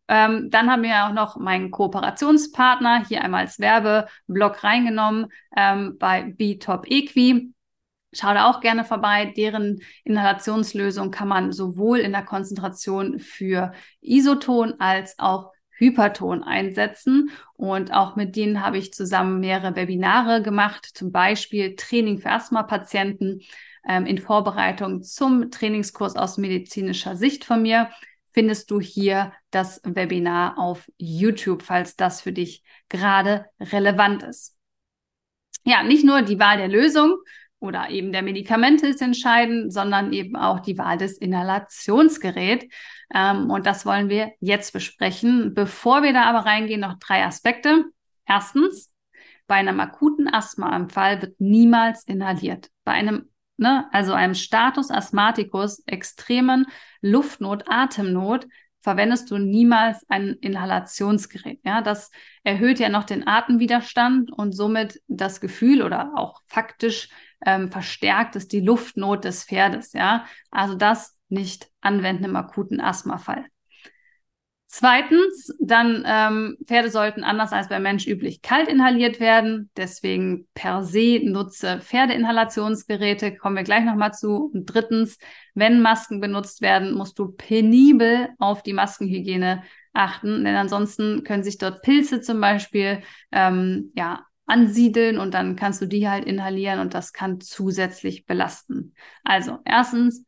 Ähm, 0.07 0.49
dann 0.49 0.71
haben 0.71 0.81
wir 0.81 1.05
auch 1.05 1.13
noch 1.13 1.37
meinen 1.37 1.69
Kooperationspartner 1.69 3.05
hier 3.07 3.23
einmal 3.23 3.41
als 3.41 3.59
Werbeblock 3.59 4.63
reingenommen 4.63 5.27
ähm, 5.55 5.97
bei 5.99 6.23
B-Top 6.23 6.87
Equi. 6.89 7.53
Schau 8.11 8.33
da 8.33 8.49
auch 8.49 8.59
gerne 8.59 8.85
vorbei. 8.85 9.31
Deren 9.37 9.81
Inhalationslösung 10.03 11.11
kann 11.11 11.27
man 11.27 11.51
sowohl 11.51 11.99
in 11.99 12.11
der 12.11 12.23
Konzentration 12.23 13.19
für 13.19 13.71
Isoton 14.01 14.79
als 14.79 15.19
auch 15.19 15.51
Hyperton 15.79 16.43
einsetzen. 16.43 17.31
Und 17.55 17.91
auch 17.93 18.15
mit 18.15 18.35
denen 18.35 18.63
habe 18.63 18.77
ich 18.77 18.93
zusammen 18.93 19.39
mehrere 19.39 19.75
Webinare 19.75 20.41
gemacht, 20.41 20.85
zum 20.85 21.11
Beispiel 21.11 21.75
Training 21.75 22.19
für 22.19 22.29
Asthma-Patienten 22.29 23.41
ähm, 23.87 24.05
in 24.05 24.17
Vorbereitung 24.17 25.01
zum 25.03 25.49
Trainingskurs 25.49 26.15
aus 26.15 26.37
medizinischer 26.37 27.15
Sicht 27.15 27.45
von 27.45 27.61
mir. 27.61 27.89
Findest 28.31 28.69
du 28.69 28.79
hier 28.79 29.33
das 29.49 29.81
Webinar 29.83 30.59
auf 30.59 30.89
YouTube, 30.97 31.63
falls 31.63 31.95
das 31.95 32.21
für 32.21 32.31
dich 32.31 32.63
gerade 32.87 33.45
relevant 33.59 34.23
ist. 34.23 34.55
Ja, 35.65 35.83
nicht 35.83 36.05
nur 36.05 36.21
die 36.21 36.39
Wahl 36.39 36.57
der 36.57 36.67
Lösung, 36.67 37.17
oder 37.59 37.89
eben 37.89 38.11
der 38.11 38.21
Medikamente 38.21 38.87
ist 38.87 39.01
entscheidend, 39.01 39.73
sondern 39.73 40.13
eben 40.13 40.35
auch 40.35 40.59
die 40.59 40.77
Wahl 40.77 40.97
des 40.97 41.17
Inhalationsgeräts. 41.17 42.65
Ähm, 43.13 43.49
und 43.49 43.65
das 43.65 43.85
wollen 43.85 44.09
wir 44.09 44.31
jetzt 44.39 44.71
besprechen. 44.71 45.53
Bevor 45.53 46.03
wir 46.03 46.13
da 46.13 46.23
aber 46.23 46.45
reingehen, 46.45 46.81
noch 46.81 46.97
drei 46.99 47.25
Aspekte. 47.25 47.85
Erstens, 48.25 48.93
bei 49.47 49.55
einem 49.55 49.79
akuten 49.79 50.31
Asthmaanfall 50.31 51.21
wird 51.21 51.41
niemals 51.41 52.03
inhaliert. 52.03 52.69
Bei 52.83 52.93
einem, 52.93 53.29
ne, 53.57 53.87
also 53.91 54.13
einem 54.13 54.35
Status 54.35 54.91
Asthmaticus, 54.91 55.83
extremen 55.87 56.67
Luftnot, 57.01 57.65
Atemnot, 57.67 58.47
verwendest 58.81 59.29
du 59.31 59.37
niemals 59.37 60.05
ein 60.09 60.37
Inhalationsgerät. 60.39 61.59
Ja, 61.65 61.81
das 61.81 62.11
erhöht 62.43 62.79
ja 62.79 62.89
noch 62.89 63.03
den 63.03 63.27
Atemwiderstand 63.27 64.31
und 64.31 64.53
somit 64.53 65.01
das 65.07 65.41
Gefühl 65.41 65.81
oder 65.81 66.13
auch 66.15 66.41
faktisch 66.47 67.09
ähm, 67.45 67.71
verstärkt 67.71 68.35
es 68.35 68.47
die 68.47 68.61
Luftnot 68.61 69.23
des 69.23 69.43
Pferdes. 69.43 69.93
Ja, 69.93 70.25
also 70.51 70.75
das 70.75 71.17
nicht 71.29 71.69
anwenden 71.81 72.25
im 72.25 72.35
akuten 72.35 72.81
Asthmafall. 72.81 73.45
Zweitens, 74.71 75.51
dann 75.59 76.03
ähm, 76.05 76.57
Pferde 76.63 76.91
sollten 76.91 77.23
anders 77.23 77.53
als 77.53 77.69
bei 77.69 77.79
Mensch 77.79 78.05
üblich 78.05 78.43
kalt 78.43 78.69
inhaliert 78.69 79.19
werden. 79.19 79.71
Deswegen 79.75 80.47
per 80.53 80.83
se 80.83 81.21
nutze 81.23 81.79
Pferdeinhalationsgeräte. 81.81 83.35
Kommen 83.35 83.55
wir 83.55 83.63
gleich 83.63 83.83
nochmal 83.83 84.13
zu. 84.13 84.51
Und 84.53 84.67
drittens, 84.67 85.17
wenn 85.55 85.81
Masken 85.81 86.21
benutzt 86.21 86.61
werden, 86.61 86.93
musst 86.93 87.17
du 87.17 87.31
penibel 87.31 88.29
auf 88.37 88.61
die 88.61 88.73
Maskenhygiene 88.73 89.63
achten, 89.91 90.43
denn 90.43 90.55
ansonsten 90.55 91.23
können 91.23 91.43
sich 91.43 91.57
dort 91.57 91.81
Pilze 91.81 92.21
zum 92.21 92.39
Beispiel 92.39 93.01
ähm, 93.31 93.91
ja 93.95 94.25
ansiedeln 94.49 95.17
und 95.17 95.33
dann 95.33 95.55
kannst 95.55 95.81
du 95.81 95.85
die 95.85 96.09
halt 96.09 96.25
inhalieren 96.25 96.79
und 96.79 96.93
das 96.93 97.13
kann 97.13 97.39
zusätzlich 97.39 98.25
belasten. 98.25 98.93
Also 99.23 99.59
erstens 99.65 100.25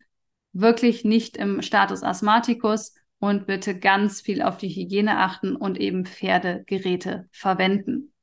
wirklich 0.53 1.03
nicht 1.03 1.37
im 1.37 1.61
Status 1.61 2.03
Asthmaticus 2.03 2.93
und 3.19 3.47
bitte 3.47 3.77
ganz 3.77 4.21
viel 4.21 4.41
auf 4.41 4.57
die 4.57 4.69
Hygiene 4.69 5.17
achten 5.17 5.55
und 5.55 5.79
eben 5.79 6.05
Pferdegeräte 6.05 7.27
verwenden. 7.31 8.13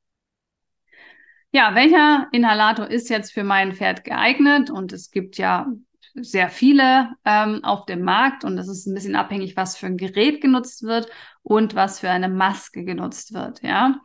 Ja, 1.51 1.73
welcher 1.73 2.27
Inhalator 2.31 2.87
ist 2.87 3.09
jetzt 3.09 3.31
für 3.33 3.43
mein 3.43 3.73
Pferd 3.73 4.03
geeignet? 4.03 4.69
Und 4.69 4.93
es 4.93 5.09
gibt 5.09 5.37
ja 5.37 5.67
sehr 6.13 6.49
viele 6.49 7.09
ähm, 7.25 7.63
auf 7.63 7.85
dem 7.85 8.03
Markt 8.03 8.43
und 8.43 8.57
es 8.57 8.67
ist 8.67 8.85
ein 8.85 8.93
bisschen 8.93 9.15
abhängig, 9.15 9.55
was 9.55 9.77
für 9.77 9.87
ein 9.87 9.97
Gerät 9.97 10.41
genutzt 10.41 10.83
wird 10.83 11.09
und 11.41 11.75
was 11.75 11.99
für 11.99 12.09
eine 12.09 12.29
Maske 12.29 12.83
genutzt 12.83 13.33
wird. 13.33 13.63
Ja, 13.63 13.99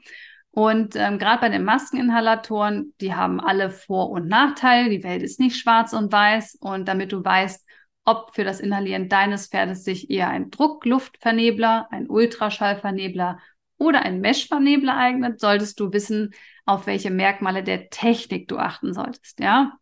und 0.55 0.95
ähm, 0.95 1.19
gerade 1.19 1.41
bei 1.41 1.49
den 1.49 1.65
Maskeninhalatoren, 1.65 2.95
die 3.01 3.13
haben 3.13 3.41
alle 3.41 3.71
Vor- 3.71 4.11
und 4.11 4.29
Nachteile. 4.29 4.89
Die 4.89 5.03
Welt 5.03 5.21
ist 5.21 5.41
nicht 5.41 5.57
schwarz 5.57 5.93
und 5.93 6.13
weiß. 6.13 6.59
Und 6.61 6.87
damit 6.87 7.11
du 7.11 7.25
weißt, 7.25 7.67
ob 8.05 8.33
für 8.37 8.45
das 8.45 8.61
Inhalieren 8.61 9.09
deines 9.09 9.49
Pferdes 9.49 9.83
sich 9.83 10.11
eher 10.11 10.29
ein 10.29 10.53
Druckluftvernebler, 10.53 11.89
ein 11.91 12.09
Ultraschallvernebler 12.09 13.41
oder 13.79 14.03
ein 14.03 14.21
Meshvernebler 14.21 14.97
eignet, 14.97 15.41
solltest 15.41 15.81
du 15.81 15.93
wissen, 15.93 16.33
auf 16.67 16.87
welche 16.87 17.11
Merkmale 17.11 17.65
der 17.65 17.91
Technik 17.91 18.47
du 18.47 18.57
achten 18.57 18.95
solltest. 18.95 19.41
Ja, 19.41 19.73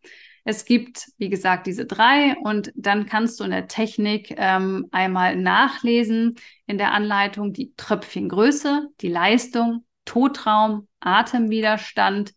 es 0.43 0.65
gibt, 0.65 1.05
wie 1.19 1.29
gesagt, 1.29 1.67
diese 1.67 1.85
drei 1.85 2.35
und 2.41 2.71
dann 2.75 3.05
kannst 3.05 3.39
du 3.39 3.43
in 3.43 3.51
der 3.51 3.67
Technik 3.67 4.33
ähm, 4.37 4.87
einmal 4.91 5.35
nachlesen 5.35 6.33
in 6.65 6.79
der 6.79 6.93
Anleitung 6.93 7.53
die 7.53 7.75
Tröpfchengröße, 7.77 8.89
die 9.01 9.09
Leistung, 9.09 9.85
Totraum, 10.05 10.87
Atemwiderstand 10.99 12.33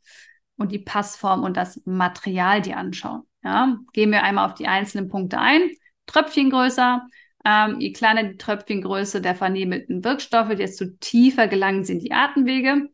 und 0.56 0.73
die 0.73 0.78
Passform 0.78 1.42
und 1.42 1.56
das 1.56 1.82
Material 1.85 2.62
dir 2.62 2.76
anschauen. 2.76 3.23
Ja, 3.42 3.78
gehen 3.92 4.11
wir 4.11 4.23
einmal 4.23 4.46
auf 4.46 4.54
die 4.54 4.66
einzelnen 4.66 5.08
Punkte 5.08 5.38
ein. 5.38 5.70
Tröpfchengröße. 6.06 7.00
Ähm, 7.44 7.80
je 7.80 7.92
kleiner 7.92 8.25
die 8.25 8.37
Tröpfchengröße 8.37 9.20
der 9.20 9.37
vernebelten 9.37 10.02
Wirkstoffe, 10.02 10.54
desto 10.56 10.87
tiefer 11.00 11.46
gelangen 11.46 11.85
sie 11.85 11.92
in 11.92 12.00
die 12.00 12.12
Atemwege. 12.12 12.88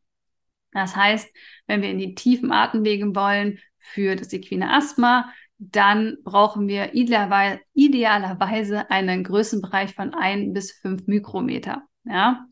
Das 0.72 0.96
heißt, 0.96 1.34
wenn 1.66 1.82
wir 1.82 1.90
in 1.90 1.98
die 1.98 2.14
tiefen 2.14 2.52
Atemwege 2.52 3.14
wollen 3.14 3.58
für 3.78 4.16
das 4.16 4.32
equine 4.32 4.70
Asthma, 4.72 5.32
dann 5.58 6.18
brauchen 6.24 6.66
wir 6.66 6.94
idealerweise, 6.94 8.90
einen 8.90 9.24
Größenbereich 9.24 9.94
von 9.94 10.12
ein 10.12 10.52
bis 10.52 10.72
fünf 10.72 11.06
Mikrometer. 11.06 11.82
Ja, 12.04 12.46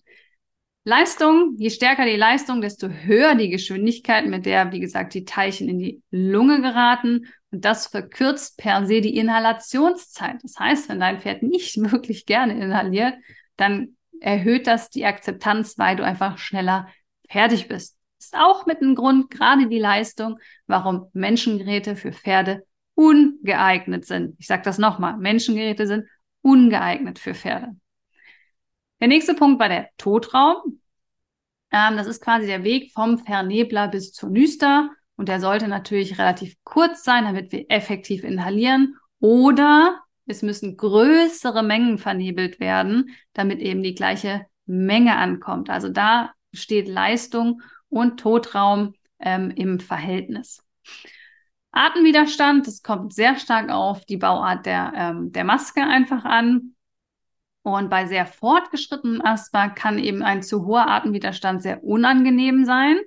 Leistung, 0.85 1.57
je 1.59 1.69
stärker 1.69 2.07
die 2.07 2.17
Leistung, 2.17 2.63
desto 2.63 2.89
höher 2.89 3.35
die 3.35 3.51
Geschwindigkeit, 3.51 4.27
mit 4.27 4.47
der, 4.47 4.73
wie 4.73 4.81
gesagt, 4.81 5.13
die 5.13 5.27
Teilchen 5.27 5.69
in 5.69 5.79
die 5.79 6.03
Lunge 6.11 6.63
geraten. 6.63 7.27
Und 7.51 7.65
das 7.65 7.87
verkürzt 7.87 8.57
per 8.57 8.87
se 8.87 9.01
die 9.01 9.17
Inhalationszeit. 9.17 10.37
Das 10.43 10.59
heißt, 10.59 10.89
wenn 10.89 11.01
dein 11.01 11.21
Pferd 11.21 11.43
nicht 11.43 11.77
wirklich 11.93 12.25
gerne 12.25 12.55
inhaliert, 12.55 13.15
dann 13.57 13.97
erhöht 14.21 14.67
das 14.67 14.91
die 14.91 15.05
Akzeptanz, 15.05 15.77
weil 15.77 15.97
du 15.97 16.05
einfach 16.05 16.39
schneller 16.39 16.89
fertig 17.29 17.69
bist. 17.69 17.97
Ist 18.19 18.37
auch 18.37 18.67
mit 18.67 18.83
einem 18.83 18.95
Grund, 18.95 19.31
gerade 19.31 19.67
die 19.67 19.79
Leistung, 19.79 20.39
warum 20.67 21.09
Menschengeräte 21.13 21.97
für 21.97 22.13
Pferde 22.13 22.65
ungeeignet 22.95 24.05
sind. 24.05 24.37
Ich 24.39 24.47
sage 24.47 24.63
das 24.63 24.79
nochmal, 24.79 25.17
Menschengeräte 25.17 25.87
sind 25.87 26.07
ungeeignet 26.43 27.19
für 27.19 27.35
Pferde. 27.35 27.77
Der 29.01 29.09
nächste 29.09 29.35
Punkt 29.35 29.59
war 29.61 29.69
der 29.69 29.89
Totraum. 29.97 30.81
Ähm, 31.73 31.97
das 31.97 32.07
ist 32.07 32.23
quasi 32.23 32.47
der 32.47 32.65
Weg 32.65 32.93
vom 32.93 33.19
Vernebler 33.19 33.89
bis 33.89 34.13
zur 34.13 34.31
Nüster 34.31 34.91
und 35.17 35.29
der 35.29 35.41
sollte 35.41 35.69
natürlich 35.69 36.19
relativ 36.19 36.57
kurz 36.65 37.05
sein, 37.05 37.25
damit 37.25 37.53
wir 37.53 37.67
effektiv 37.71 38.25
inhalieren 38.25 38.97
oder 39.21 40.01
es 40.27 40.43
müssen 40.43 40.77
größere 40.77 41.63
Mengen 41.63 41.99
vernebelt 41.99 42.61
werden, 42.61 43.11
damit 43.33 43.61
eben 43.61 43.83
die 43.83 43.95
gleiche 43.95 44.47
Menge 44.67 45.17
ankommt. 45.17 45.71
Also 45.71 45.89
da 45.89 46.33
steht 46.53 46.89
Leistung 46.89 47.63
und 47.89 48.21
Totraum 48.21 48.95
ähm, 49.19 49.51
im 49.51 49.81
Verhältnis. 49.81 50.65
Atemwiderstand, 51.73 52.67
das 52.67 52.83
kommt 52.83 53.13
sehr 53.13 53.37
stark 53.37 53.71
auf 53.71 54.05
die 54.05 54.17
Bauart 54.17 54.67
der, 54.67 54.93
ähm, 54.97 55.33
der 55.33 55.45
Maske 55.45 55.83
einfach 55.83 56.25
an. 56.25 56.75
Und 57.63 57.91
bei 57.91 58.07
sehr 58.07 58.27
fortgeschrittenem 58.27 59.21
Asthma 59.23 59.69
kann 59.69 59.99
eben 59.99 60.23
ein 60.23 60.43
zu 60.43 60.65
hoher 60.65 60.89
Atemwiderstand 60.89 61.63
sehr 61.63 61.85
unangenehm 61.85 62.65
sein. 62.65 62.99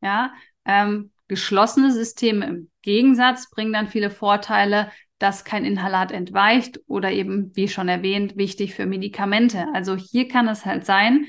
Ja, 0.00 0.32
ähm, 0.64 1.10
geschlossene 1.28 1.90
Systeme 1.90 2.46
im 2.46 2.70
Gegensatz 2.82 3.50
bringen 3.50 3.72
dann 3.72 3.88
viele 3.88 4.10
Vorteile, 4.10 4.90
dass 5.18 5.44
kein 5.44 5.64
Inhalat 5.64 6.12
entweicht 6.12 6.80
oder 6.86 7.10
eben, 7.10 7.54
wie 7.56 7.68
schon 7.68 7.88
erwähnt, 7.88 8.36
wichtig 8.36 8.74
für 8.74 8.86
Medikamente. 8.86 9.66
Also 9.72 9.96
hier 9.96 10.28
kann 10.28 10.46
es 10.46 10.66
halt 10.66 10.84
sein, 10.84 11.26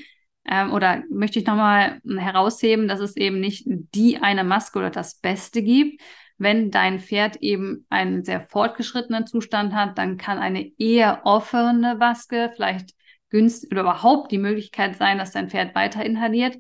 ähm, 0.48 0.72
oder 0.72 1.04
möchte 1.10 1.40
ich 1.40 1.46
nochmal 1.46 2.02
herausheben, 2.06 2.88
dass 2.88 3.00
es 3.00 3.16
eben 3.16 3.40
nicht 3.40 3.66
die 3.68 4.18
eine 4.18 4.44
Maske 4.44 4.80
oder 4.80 4.90
das 4.90 5.16
Beste 5.16 5.62
gibt. 5.62 6.02
Wenn 6.38 6.70
dein 6.72 7.00
Pferd 7.00 7.38
eben 7.38 7.86
einen 7.90 8.24
sehr 8.24 8.42
fortgeschrittenen 8.42 9.26
Zustand 9.26 9.74
hat, 9.74 9.98
dann 9.98 10.18
kann 10.18 10.38
eine 10.38 10.72
eher 10.78 11.22
offene 11.26 11.96
Maske 11.96 12.52
vielleicht 12.56 12.92
günstig 13.30 13.72
oder 13.72 13.82
überhaupt 13.82 14.32
die 14.32 14.38
Möglichkeit 14.38 14.96
sein, 14.98 15.18
dass 15.18 15.32
dein 15.32 15.50
Pferd 15.50 15.76
weiter 15.76 16.06
inhaliert. 16.06 16.58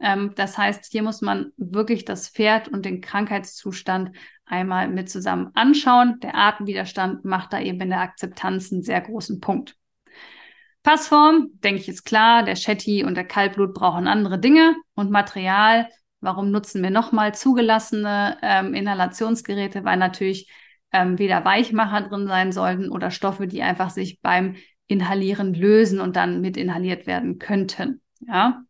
Ähm, 0.00 0.32
das 0.34 0.56
heißt, 0.56 0.86
hier 0.90 1.02
muss 1.02 1.20
man 1.20 1.52
wirklich 1.56 2.04
das 2.04 2.28
Pferd 2.28 2.68
und 2.68 2.84
den 2.84 3.00
Krankheitszustand 3.00 4.16
einmal 4.46 4.88
mit 4.88 5.10
zusammen 5.10 5.50
anschauen. 5.54 6.18
Der 6.20 6.34
Atemwiderstand 6.34 7.24
macht 7.24 7.52
da 7.52 7.60
eben 7.60 7.80
in 7.80 7.90
der 7.90 8.00
Akzeptanz 8.00 8.72
einen 8.72 8.82
sehr 8.82 9.00
großen 9.00 9.40
Punkt. 9.40 9.76
Passform, 10.82 11.50
denke 11.62 11.82
ich, 11.82 11.88
ist 11.88 12.04
klar. 12.04 12.44
Der 12.44 12.56
Shetty 12.56 13.04
und 13.04 13.14
der 13.14 13.26
Kaltblut 13.26 13.74
brauchen 13.74 14.06
andere 14.06 14.38
Dinge 14.38 14.76
und 14.94 15.10
Material. 15.10 15.88
Warum 16.20 16.50
nutzen 16.50 16.82
wir 16.82 16.90
nochmal 16.90 17.34
zugelassene 17.34 18.38
ähm, 18.42 18.74
Inhalationsgeräte? 18.74 19.84
Weil 19.84 19.96
natürlich 19.96 20.50
ähm, 20.92 21.18
weder 21.18 21.44
Weichmacher 21.44 22.08
drin 22.08 22.26
sein 22.26 22.52
sollten 22.52 22.90
oder 22.90 23.10
Stoffe, 23.10 23.46
die 23.46 23.62
einfach 23.62 23.90
sich 23.90 24.20
beim 24.20 24.56
Inhalieren 24.86 25.54
lösen 25.54 26.00
und 26.00 26.16
dann 26.16 26.40
mit 26.40 26.56
inhaliert 26.56 27.06
werden 27.06 27.38
könnten. 27.38 28.00
Ja. 28.20 28.62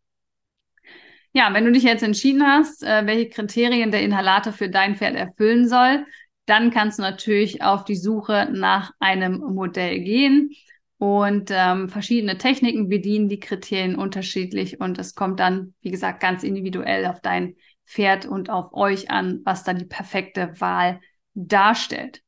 Ja, 1.33 1.53
wenn 1.55 1.65
du 1.65 1.73
dich 1.73 1.85
jetzt 1.85 2.03
entschieden 2.03 2.43
hast, 2.43 2.83
äh, 2.83 3.07
welche 3.07 3.29
Kriterien 3.29 3.91
der 3.91 4.03
Inhalator 4.03 4.53
für 4.53 4.69
dein 4.69 4.97
Pferd 4.97 5.15
erfüllen 5.15 5.69
soll, 5.69 6.05
dann 6.47 6.71
kannst 6.71 6.99
du 6.99 7.03
natürlich 7.03 7.63
auf 7.63 7.85
die 7.85 7.97
Suche 7.97 8.49
nach 8.53 8.93
einem 8.99 9.39
Modell 9.39 10.01
gehen. 10.01 10.51
Und 10.99 11.51
ähm, 11.53 11.89
verschiedene 11.89 12.39
Techniken 12.39 12.89
bedienen 12.89 13.29
die 13.29 13.39
Kriterien 13.39 13.95
unterschiedlich 13.95 14.81
und 14.81 14.99
es 14.99 15.15
kommt 15.15 15.39
dann, 15.39 15.75
wie 15.81 15.93
gesagt, 15.93 16.21
ganz 16.21 16.43
individuell 16.43 17.07
auf 17.07 17.21
dein 17.21 17.55
Pferd 17.87 18.27
und 18.27 18.51
auf 18.51 18.73
euch 18.73 19.09
an, 19.11 19.41
was 19.45 19.63
dann 19.63 19.79
die 19.79 19.85
perfekte 19.85 20.61
Wahl 20.61 21.01
darstellt. 21.35 22.23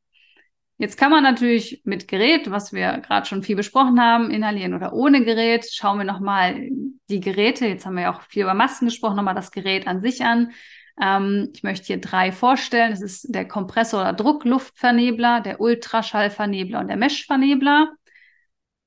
Jetzt 0.79 0.97
kann 0.97 1.11
man 1.11 1.23
natürlich 1.23 1.83
mit 1.85 2.09
Gerät, 2.09 2.51
was 2.51 2.73
wir 2.73 2.99
gerade 2.99 3.27
schon 3.27 3.43
viel 3.43 3.57
besprochen 3.57 4.01
haben, 4.01 4.31
inhalieren 4.31 4.73
oder 4.73 4.95
ohne 4.95 5.25
Gerät. 5.25 5.69
Schauen 5.71 5.99
wir 5.99 6.07
nochmal 6.07 6.71
die 7.11 7.21
Geräte. 7.21 7.67
Jetzt 7.67 7.85
haben 7.85 7.97
wir 7.97 8.05
ja 8.05 8.15
auch 8.15 8.23
viel 8.23 8.45
über 8.45 8.55
Masken 8.55 8.87
gesprochen, 8.87 9.17
nochmal 9.17 9.35
das 9.35 9.51
Gerät 9.51 9.87
an 9.87 10.01
sich 10.01 10.25
an. 10.25 10.53
Ähm, 10.99 11.51
ich 11.55 11.63
möchte 11.63 11.89
hier 11.89 12.01
drei 12.01 12.33
vorstellen. 12.33 12.93
Das 12.93 13.03
ist 13.03 13.27
der 13.35 13.47
Kompressor- 13.47 14.01
oder 14.01 14.15
Druckluftvernebler, 14.15 15.43
der 15.43 15.61
Ultraschallvernebler 15.61 16.81
und 16.81 16.89
der 16.89 16.97
Meshvernebler. 16.97 17.93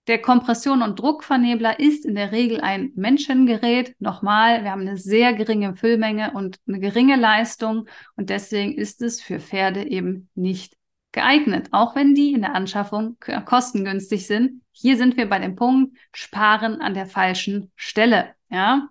Der 0.07 0.21
Kompression- 0.21 0.81
und 0.81 0.99
Druckvernebler 0.99 1.79
ist 1.79 2.05
in 2.05 2.15
der 2.15 2.33
Regel 2.33 2.59
ein 2.59 2.91
Menschengerät. 2.95 3.95
Nochmal, 3.99 4.63
wir 4.63 4.71
haben 4.71 4.81
eine 4.81 4.97
sehr 4.97 5.33
geringe 5.33 5.77
Füllmenge 5.77 6.31
und 6.33 6.57
eine 6.67 6.79
geringe 6.79 7.15
Leistung 7.15 7.87
und 8.17 8.29
deswegen 8.29 8.73
ist 8.73 9.01
es 9.01 9.21
für 9.21 9.39
Pferde 9.39 9.87
eben 9.87 10.29
nicht 10.35 10.75
geeignet, 11.13 11.69
auch 11.71 11.95
wenn 11.95 12.15
die 12.15 12.33
in 12.33 12.41
der 12.41 12.53
Anschaffung 12.53 13.17
kostengünstig 13.45 14.27
sind. 14.27 14.61
Hier 14.73 14.97
sind 14.97 15.15
wir 15.15 15.29
bei 15.29 15.39
dem 15.39 15.55
Punkt 15.55 15.97
Sparen 16.11 16.81
an 16.81 16.95
der 16.95 17.05
falschen 17.05 17.71
Stelle, 17.75 18.33
ja, 18.49 18.89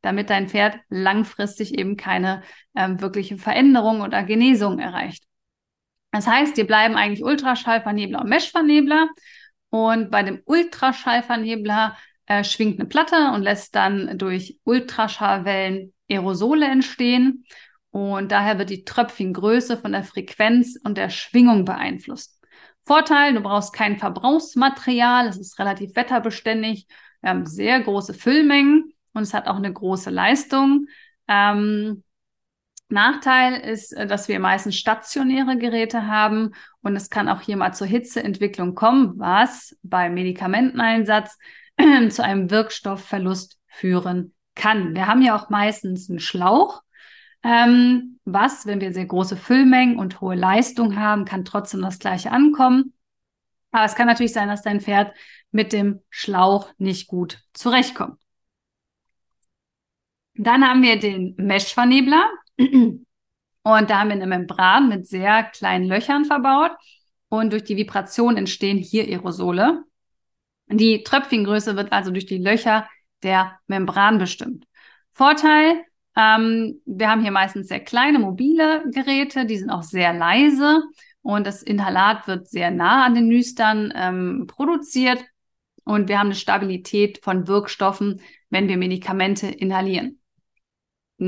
damit 0.00 0.30
dein 0.30 0.48
Pferd 0.48 0.78
langfristig 0.90 1.76
eben 1.76 1.96
keine 1.96 2.42
ähm, 2.76 3.00
wirkliche 3.00 3.36
Veränderung 3.36 4.02
oder 4.02 4.22
Genesung 4.22 4.78
erreicht. 4.78 5.24
Das 6.12 6.26
heißt, 6.26 6.56
dir 6.56 6.66
bleiben 6.66 6.94
eigentlich 6.94 7.24
Ultraschallvernebler 7.24 8.20
und 8.20 8.28
Meshvernebler 8.28 9.08
und 9.72 10.10
bei 10.10 10.22
dem 10.22 10.42
Ultraschallvernebler 10.44 11.96
äh, 12.26 12.44
schwingt 12.44 12.78
eine 12.78 12.86
Platte 12.86 13.32
und 13.32 13.40
lässt 13.40 13.74
dann 13.74 14.18
durch 14.18 14.58
Ultraschallwellen 14.64 15.94
Aerosole 16.10 16.66
entstehen. 16.66 17.46
Und 17.90 18.32
daher 18.32 18.58
wird 18.58 18.68
die 18.68 18.84
Tröpfchengröße 18.84 19.78
von 19.78 19.92
der 19.92 20.04
Frequenz 20.04 20.78
und 20.84 20.98
der 20.98 21.08
Schwingung 21.08 21.64
beeinflusst. 21.64 22.38
Vorteil, 22.84 23.32
du 23.32 23.40
brauchst 23.40 23.72
kein 23.72 23.96
Verbrauchsmaterial, 23.96 25.26
es 25.26 25.38
ist 25.38 25.58
relativ 25.58 25.96
wetterbeständig, 25.96 26.86
wir 27.22 27.30
haben 27.30 27.46
sehr 27.46 27.80
große 27.80 28.12
Füllmengen 28.12 28.92
und 29.14 29.22
es 29.22 29.32
hat 29.32 29.46
auch 29.46 29.56
eine 29.56 29.72
große 29.72 30.10
Leistung. 30.10 30.86
Ähm, 31.28 32.04
Nachteil 32.92 33.54
ist, 33.54 33.92
äh, 33.92 34.06
dass 34.06 34.28
wir 34.28 34.38
meistens 34.38 34.76
stationäre 34.76 35.58
Geräte 35.58 36.06
haben 36.06 36.52
und 36.82 36.94
es 36.96 37.10
kann 37.10 37.28
auch 37.28 37.40
hier 37.40 37.56
mal 37.56 37.72
zur 37.72 37.86
Hitzeentwicklung 37.86 38.74
kommen, 38.74 39.14
was 39.18 39.76
beim 39.82 40.14
Medikamenteneinsatz 40.14 41.38
zu 42.10 42.22
einem 42.22 42.50
Wirkstoffverlust 42.50 43.58
führen 43.66 44.34
kann. 44.54 44.94
Wir 44.94 45.06
haben 45.06 45.22
ja 45.22 45.34
auch 45.34 45.50
meistens 45.50 46.08
einen 46.08 46.20
Schlauch, 46.20 46.82
ähm, 47.42 48.20
was, 48.24 48.66
wenn 48.66 48.80
wir 48.80 48.92
sehr 48.92 49.06
große 49.06 49.36
Füllmengen 49.36 49.98
und 49.98 50.20
hohe 50.20 50.36
Leistung 50.36 50.96
haben, 50.96 51.24
kann 51.24 51.44
trotzdem 51.44 51.82
das 51.82 51.98
gleiche 51.98 52.30
ankommen. 52.30 52.92
Aber 53.72 53.84
es 53.84 53.94
kann 53.94 54.06
natürlich 54.06 54.32
sein, 54.32 54.48
dass 54.48 54.62
dein 54.62 54.80
Pferd 54.80 55.14
mit 55.50 55.72
dem 55.72 56.00
Schlauch 56.10 56.70
nicht 56.78 57.08
gut 57.08 57.42
zurechtkommt. 57.52 58.20
Dann 60.34 60.66
haben 60.66 60.82
wir 60.82 60.98
den 60.98 61.34
Meshvernebler. 61.36 62.30
Und 63.64 63.90
da 63.90 64.00
haben 64.00 64.08
wir 64.08 64.16
eine 64.16 64.26
Membran 64.26 64.88
mit 64.88 65.06
sehr 65.06 65.44
kleinen 65.44 65.86
Löchern 65.86 66.24
verbaut. 66.24 66.72
Und 67.28 67.52
durch 67.52 67.64
die 67.64 67.76
Vibration 67.76 68.36
entstehen 68.36 68.78
hier 68.78 69.04
Aerosole. 69.04 69.84
Die 70.68 71.02
Tröpfchengröße 71.02 71.76
wird 71.76 71.92
also 71.92 72.10
durch 72.10 72.26
die 72.26 72.38
Löcher 72.38 72.88
der 73.22 73.58
Membran 73.66 74.18
bestimmt. 74.18 74.66
Vorteil, 75.12 75.84
ähm, 76.16 76.80
wir 76.84 77.10
haben 77.10 77.22
hier 77.22 77.30
meistens 77.30 77.68
sehr 77.68 77.80
kleine 77.80 78.18
mobile 78.18 78.82
Geräte, 78.90 79.46
die 79.46 79.58
sind 79.58 79.70
auch 79.70 79.82
sehr 79.82 80.12
leise 80.12 80.82
und 81.22 81.46
das 81.46 81.62
Inhalat 81.62 82.26
wird 82.26 82.48
sehr 82.48 82.70
nah 82.70 83.04
an 83.04 83.14
den 83.14 83.28
Nüstern 83.28 83.92
ähm, 83.94 84.46
produziert 84.46 85.24
und 85.84 86.08
wir 86.08 86.18
haben 86.18 86.28
eine 86.28 86.34
Stabilität 86.34 87.20
von 87.22 87.46
Wirkstoffen, 87.48 88.20
wenn 88.50 88.68
wir 88.68 88.76
Medikamente 88.76 89.46
inhalieren. 89.46 90.21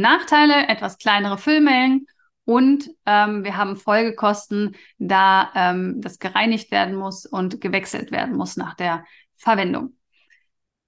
Nachteile, 0.00 0.68
etwas 0.68 0.98
kleinere 0.98 1.38
Füllmengen 1.38 2.06
und 2.44 2.90
ähm, 3.06 3.42
wir 3.44 3.56
haben 3.56 3.76
Folgekosten, 3.76 4.76
da 4.98 5.50
ähm, 5.54 6.00
das 6.00 6.18
gereinigt 6.18 6.70
werden 6.70 6.94
muss 6.94 7.26
und 7.26 7.60
gewechselt 7.60 8.10
werden 8.10 8.36
muss 8.36 8.56
nach 8.56 8.74
der 8.74 9.04
Verwendung. 9.36 9.96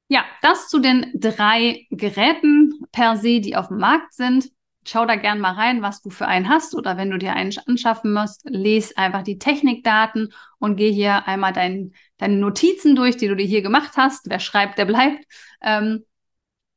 Ja, 0.09 0.25
das 0.43 0.69
zu 0.69 0.79
den 0.79 1.11
drei 1.15 1.87
Geräten 1.91 2.87
per 2.93 3.17
se, 3.17 3.41
die 3.41 3.57
auf 3.57 3.69
dem 3.69 3.79
Markt 3.79 4.15
sind. 4.15 4.51
Schau 4.87 5.05
da 5.05 5.17
gern 5.17 5.41
mal 5.41 5.55
rein, 5.55 5.83
was 5.83 6.01
du 6.01 6.11
für 6.11 6.29
einen 6.29 6.49
hast 6.49 6.77
oder 6.77 6.97
wenn 6.97 7.11
du 7.11 7.19
dir 7.19 7.33
einen 7.33 7.53
anschaffen 7.67 8.13
musst, 8.13 8.43
lese 8.45 8.97
einfach 8.97 9.23
die 9.23 9.39
Technikdaten 9.39 10.33
und 10.61 10.77
geh 10.77 10.93
hier 10.93 11.27
einmal 11.27 11.53
dein, 11.53 11.93
deine 12.19 12.37
Notizen 12.37 12.95
durch, 12.95 13.17
die 13.17 13.27
du 13.27 13.35
dir 13.35 13.47
hier 13.47 13.63
gemacht 13.63 13.95
hast. 13.97 14.31
Wer 14.31 14.39
schreibt, 14.39 14.79
der 14.79 14.85
bleibt, 14.85 15.25
ähm, 15.61 16.05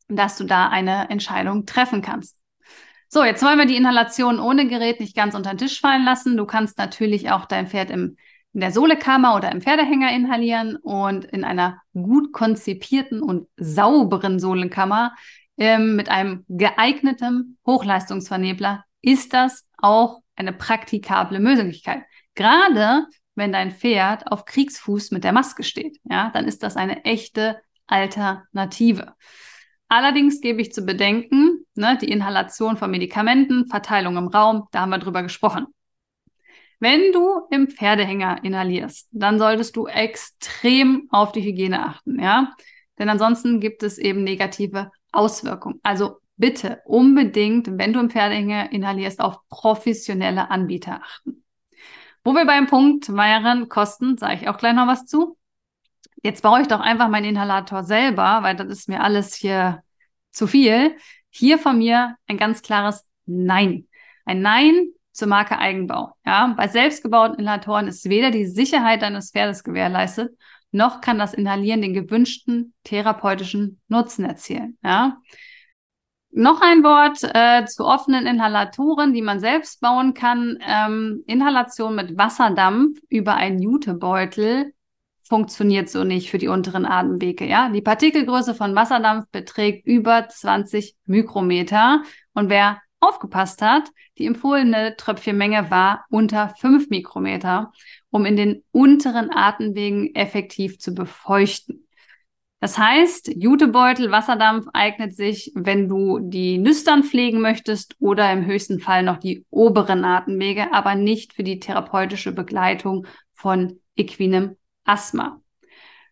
dass 0.09 0.37
du 0.37 0.43
da 0.43 0.69
eine 0.69 1.09
Entscheidung 1.09 1.65
treffen 1.65 2.01
kannst. 2.01 2.37
So, 3.07 3.23
jetzt 3.23 3.43
wollen 3.43 3.57
wir 3.57 3.65
die 3.65 3.77
Inhalation 3.77 4.39
ohne 4.39 4.67
Gerät 4.67 4.99
nicht 4.99 5.15
ganz 5.15 5.33
unter 5.33 5.51
den 5.53 5.57
Tisch 5.57 5.79
fallen 5.79 6.05
lassen. 6.05 6.37
Du 6.37 6.45
kannst 6.45 6.77
natürlich 6.77 7.31
auch 7.31 7.45
dein 7.45 7.67
Pferd 7.67 7.89
im 7.89 8.17
in 8.53 8.61
der 8.61 8.71
Sohlekammer 8.71 9.35
oder 9.35 9.51
im 9.51 9.61
Pferdehänger 9.61 10.11
inhalieren 10.11 10.75
und 10.77 11.25
in 11.25 11.43
einer 11.43 11.81
gut 11.93 12.33
konzipierten 12.33 13.21
und 13.21 13.47
sauberen 13.57 14.39
Sohlenkammer 14.39 15.15
ähm, 15.57 15.95
mit 15.95 16.09
einem 16.09 16.45
geeigneten 16.47 17.57
Hochleistungsvernebler 17.65 18.85
ist 19.01 19.33
das 19.33 19.67
auch 19.77 20.21
eine 20.35 20.53
praktikable 20.53 21.39
Möglichkeit. 21.39 22.03
Gerade 22.33 23.05
wenn 23.35 23.51
dein 23.51 23.71
Pferd 23.71 24.31
auf 24.31 24.45
Kriegsfuß 24.45 25.11
mit 25.11 25.23
der 25.23 25.31
Maske 25.31 25.63
steht, 25.63 25.97
ja, 26.03 26.31
dann 26.33 26.45
ist 26.45 26.63
das 26.63 26.75
eine 26.75 27.05
echte 27.05 27.61
Alternative. 27.87 29.13
Allerdings 29.89 30.39
gebe 30.39 30.61
ich 30.61 30.71
zu 30.71 30.83
bedenken, 30.83 31.65
ne, 31.73 31.97
die 31.99 32.11
Inhalation 32.11 32.77
von 32.77 32.91
Medikamenten, 32.91 33.67
Verteilung 33.67 34.17
im 34.17 34.27
Raum, 34.27 34.67
da 34.71 34.81
haben 34.81 34.91
wir 34.91 34.99
drüber 34.99 35.23
gesprochen. 35.23 35.65
Wenn 36.79 37.11
du 37.11 37.41
im 37.49 37.67
Pferdehänger 37.67 38.43
inhalierst, 38.43 39.09
dann 39.11 39.39
solltest 39.39 39.75
du 39.75 39.87
extrem 39.87 41.07
auf 41.09 41.31
die 41.31 41.41
Hygiene 41.41 41.85
achten, 41.85 42.21
ja? 42.21 42.53
Denn 42.99 43.09
ansonsten 43.09 43.59
gibt 43.59 43.81
es 43.81 43.97
eben 43.97 44.23
negative 44.23 44.91
Auswirkungen. 45.11 45.79
Also 45.83 46.19
bitte 46.37 46.81
unbedingt, 46.85 47.77
wenn 47.77 47.91
du 47.91 47.99
im 47.99 48.09
Pferdehänger 48.09 48.71
inhalierst, 48.71 49.19
auf 49.19 49.39
professionelle 49.49 50.51
Anbieter 50.51 51.01
achten. 51.01 51.43
Wo 52.23 52.33
wir 52.33 52.45
beim 52.45 52.67
Punkt 52.67 53.09
wären, 53.09 53.69
Kosten, 53.69 54.17
sage 54.17 54.35
ich 54.35 54.49
auch 54.49 54.57
gleich 54.57 54.75
noch 54.75 54.87
was 54.87 55.05
zu. 55.05 55.38
Jetzt 56.21 56.41
baue 56.43 56.61
ich 56.61 56.67
doch 56.67 56.79
einfach 56.79 57.07
meinen 57.09 57.25
Inhalator 57.29 57.83
selber, 57.83 58.39
weil 58.41 58.55
das 58.55 58.67
ist 58.67 58.89
mir 58.89 59.01
alles 59.01 59.33
hier 59.33 59.83
zu 60.31 60.47
viel. 60.47 60.95
Hier 61.29 61.59
von 61.59 61.77
mir 61.77 62.15
ein 62.27 62.37
ganz 62.37 62.61
klares 62.61 63.05
Nein. 63.25 63.87
Ein 64.25 64.41
Nein 64.41 64.89
zur 65.11 65.27
Marke 65.27 65.57
Eigenbau. 65.57 66.13
Ja, 66.25 66.53
bei 66.57 66.67
selbstgebauten 66.67 67.39
Inhalatoren 67.39 67.87
ist 67.87 68.09
weder 68.09 68.31
die 68.31 68.45
Sicherheit 68.45 69.01
deines 69.01 69.31
Pferdes 69.31 69.63
gewährleistet, 69.63 70.31
noch 70.71 71.01
kann 71.01 71.17
das 71.17 71.33
Inhalieren 71.33 71.81
den 71.81 71.93
gewünschten 71.93 72.73
therapeutischen 72.83 73.79
Nutzen 73.87 74.25
erzielen. 74.25 74.77
Ja. 74.83 75.17
Noch 76.31 76.61
ein 76.61 76.83
Wort 76.83 77.23
äh, 77.23 77.65
zu 77.65 77.85
offenen 77.85 78.27
Inhalatoren, 78.27 79.13
die 79.13 79.23
man 79.23 79.39
selbst 79.39 79.81
bauen 79.81 80.13
kann. 80.13 80.59
Ähm, 80.61 81.23
Inhalation 81.25 81.95
mit 81.95 82.17
Wasserdampf 82.17 82.99
über 83.09 83.33
einen 83.33 83.59
Jutebeutel 83.59 84.73
funktioniert 85.29 85.89
so 85.89 86.03
nicht 86.03 86.31
für 86.31 86.39
die 86.39 86.47
unteren 86.47 86.85
Atemwege. 86.85 87.45
Ja, 87.45 87.69
die 87.69 87.81
Partikelgröße 87.81 88.55
von 88.55 88.75
Wasserdampf 88.75 89.27
beträgt 89.31 89.85
über 89.85 90.27
20 90.27 90.95
Mikrometer 91.05 92.01
und 92.33 92.49
wer 92.49 92.81
aufgepasst 92.99 93.61
hat, 93.61 93.89
die 94.17 94.25
empfohlene 94.25 94.95
Tröpfchenmenge 94.97 95.69
war 95.69 96.05
unter 96.09 96.49
5 96.49 96.89
Mikrometer, 96.89 97.71
um 98.09 98.25
in 98.25 98.35
den 98.35 98.63
unteren 98.71 99.31
Atemwegen 99.31 100.13
effektiv 100.15 100.79
zu 100.79 100.93
befeuchten. 100.93 101.87
Das 102.59 102.77
heißt, 102.77 103.31
Jutebeutel, 103.35 104.11
Wasserdampf 104.11 104.67
eignet 104.73 105.15
sich, 105.15 105.53
wenn 105.55 105.87
du 105.87 106.19
die 106.19 106.57
Nüstern 106.57 107.03
pflegen 107.03 107.39
möchtest 107.39 107.95
oder 107.99 108.33
im 108.33 108.45
höchsten 108.45 108.79
Fall 108.79 109.03
noch 109.03 109.17
die 109.17 109.45
oberen 109.49 110.03
Atemwege, 110.03 110.73
aber 110.73 110.95
nicht 110.95 111.33
für 111.33 111.43
die 111.43 111.59
therapeutische 111.59 112.33
Begleitung 112.33 113.07
von 113.31 113.79
equinem 113.95 114.57
Asthma. 114.89 115.41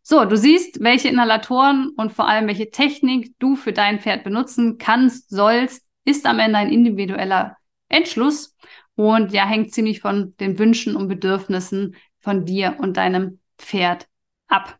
So, 0.04 0.24
du 0.24 0.38
siehst, 0.38 0.82
welche 0.82 1.10
Inhalatoren 1.10 1.90
und 1.98 2.14
vor 2.14 2.30
allem 2.30 2.48
welche 2.48 2.70
Technik 2.72 3.38
du 3.40 3.56
für 3.56 3.74
dein 3.74 4.00
Pferd 4.00 4.24
benutzen 4.24 4.78
kannst, 4.78 5.30
sollst, 5.30 5.86
ist 6.06 6.26
am 6.26 6.40
Ende 6.40 6.60
ein 6.60 6.72
individueller 6.72 7.58
Entschluss 7.90 8.56
und 8.96 9.34
ja, 9.34 9.46
hängt 9.46 9.74
ziemlich 9.74 10.00
von 10.00 10.36
den 10.40 10.58
Wünschen 10.60 10.96
und 10.96 11.08
Bedürfnissen 11.10 11.96
von 12.20 12.46
dir 12.46 12.78
und 12.80 12.98
deinem 12.98 13.40
Pferd 13.58 14.08
ab. 14.48 14.80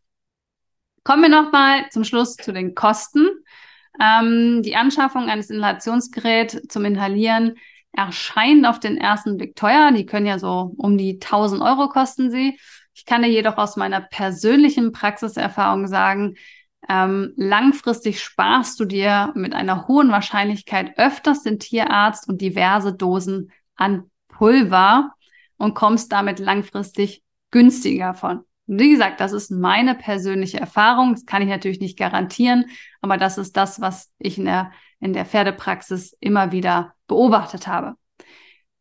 Kommen 1.04 1.24
wir 1.24 1.30
nochmal 1.30 1.90
zum 1.90 2.04
Schluss 2.04 2.36
zu 2.36 2.54
den 2.54 2.76
Kosten. 2.76 3.28
Ähm, 4.00 4.62
die 4.64 4.76
Anschaffung 4.76 5.30
eines 5.30 5.50
Inhalationsgeräts 5.50 6.68
zum 6.70 6.86
Inhalieren 6.86 7.56
erscheint 7.92 8.66
auf 8.68 8.80
den 8.80 8.98
ersten 8.98 9.38
Blick 9.38 9.56
teuer. 9.56 9.92
Die 9.92 10.06
können 10.06 10.26
ja 10.26 10.40
so 10.40 10.74
um 10.78 10.98
die 10.98 11.14
1000 11.14 11.62
Euro 11.62 11.90
kosten 11.90 12.30
sie. 12.30 12.60
Ich 12.98 13.06
kann 13.06 13.22
dir 13.22 13.30
jedoch 13.30 13.58
aus 13.58 13.76
meiner 13.76 14.02
persönlichen 14.02 14.92
Praxiserfahrung 14.92 15.88
sagen, 15.88 16.36
ähm, 16.90 17.32
langfristig 17.36 18.24
sparst 18.24 18.80
du 18.80 18.86
dir 18.86 19.32
mit 19.36 19.54
einer 19.54 19.88
hohen 19.88 20.10
Wahrscheinlichkeit 20.10 20.98
öfters 20.98 21.44
den 21.44 21.60
Tierarzt 21.60 22.28
und 22.28 22.42
diverse 22.42 22.94
Dosen 22.94 23.52
an 23.76 24.10
Pulver 24.30 25.14
und 25.58 25.76
kommst 25.76 26.12
damit 26.12 26.40
langfristig 26.40 27.22
günstiger 27.52 28.16
von. 28.16 28.42
wie 28.66 28.90
gesagt, 28.90 29.20
das 29.20 29.32
ist 29.32 29.52
meine 29.52 29.94
persönliche 29.94 30.60
Erfahrung. 30.60 31.14
Das 31.14 31.28
kann 31.28 31.44
ich 31.44 31.50
natürlich 31.50 31.80
nicht 31.80 32.00
garantieren, 32.00 32.66
aber 33.02 33.18
das 33.18 33.38
ist 33.38 33.56
das, 33.58 33.80
was 33.80 34.12
ich 34.18 34.40
in 34.40 34.46
der, 34.46 34.72
in 35.00 35.14
der 35.14 35.26
Pferdepraxis 35.26 36.18
immer 36.20 36.52
wieder 36.52 36.96
beobachtet 37.06 37.68
habe. 37.68 37.94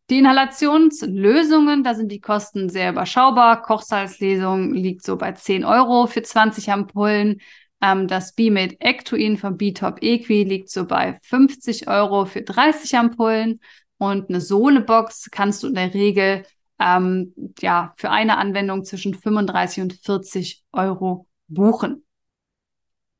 Die 0.08 0.18
Inhalationslösungen, 0.18 1.82
da 1.82 1.94
sind 1.94 2.12
die 2.12 2.20
Kosten 2.20 2.68
sehr 2.68 2.90
überschaubar. 2.90 3.62
Kochsalzlesung 3.62 4.72
liegt 4.72 5.04
so 5.04 5.16
bei 5.16 5.32
10 5.32 5.64
Euro 5.64 6.06
für 6.06 6.22
20 6.22 6.70
Ampullen. 6.70 7.40
Ähm, 7.82 8.06
das 8.06 8.32
B-Made 8.32 8.76
Ectoin 8.80 9.36
von 9.36 9.56
B-Top 9.56 10.02
Equi 10.02 10.44
liegt 10.44 10.70
so 10.70 10.86
bei 10.86 11.18
50 11.22 11.88
Euro 11.88 12.24
für 12.24 12.42
30 12.42 12.96
Ampullen 12.96 13.60
und 13.98 14.28
eine 14.28 14.40
Sohlebox 14.40 15.28
kannst 15.32 15.64
du 15.64 15.68
in 15.68 15.74
der 15.74 15.92
Regel 15.92 16.44
ähm, 16.78 17.34
ja, 17.58 17.92
für 17.96 18.10
eine 18.10 18.38
Anwendung 18.38 18.84
zwischen 18.84 19.12
35 19.14 19.82
und 19.82 19.92
40 19.94 20.62
Euro 20.72 21.26
buchen. 21.48 22.05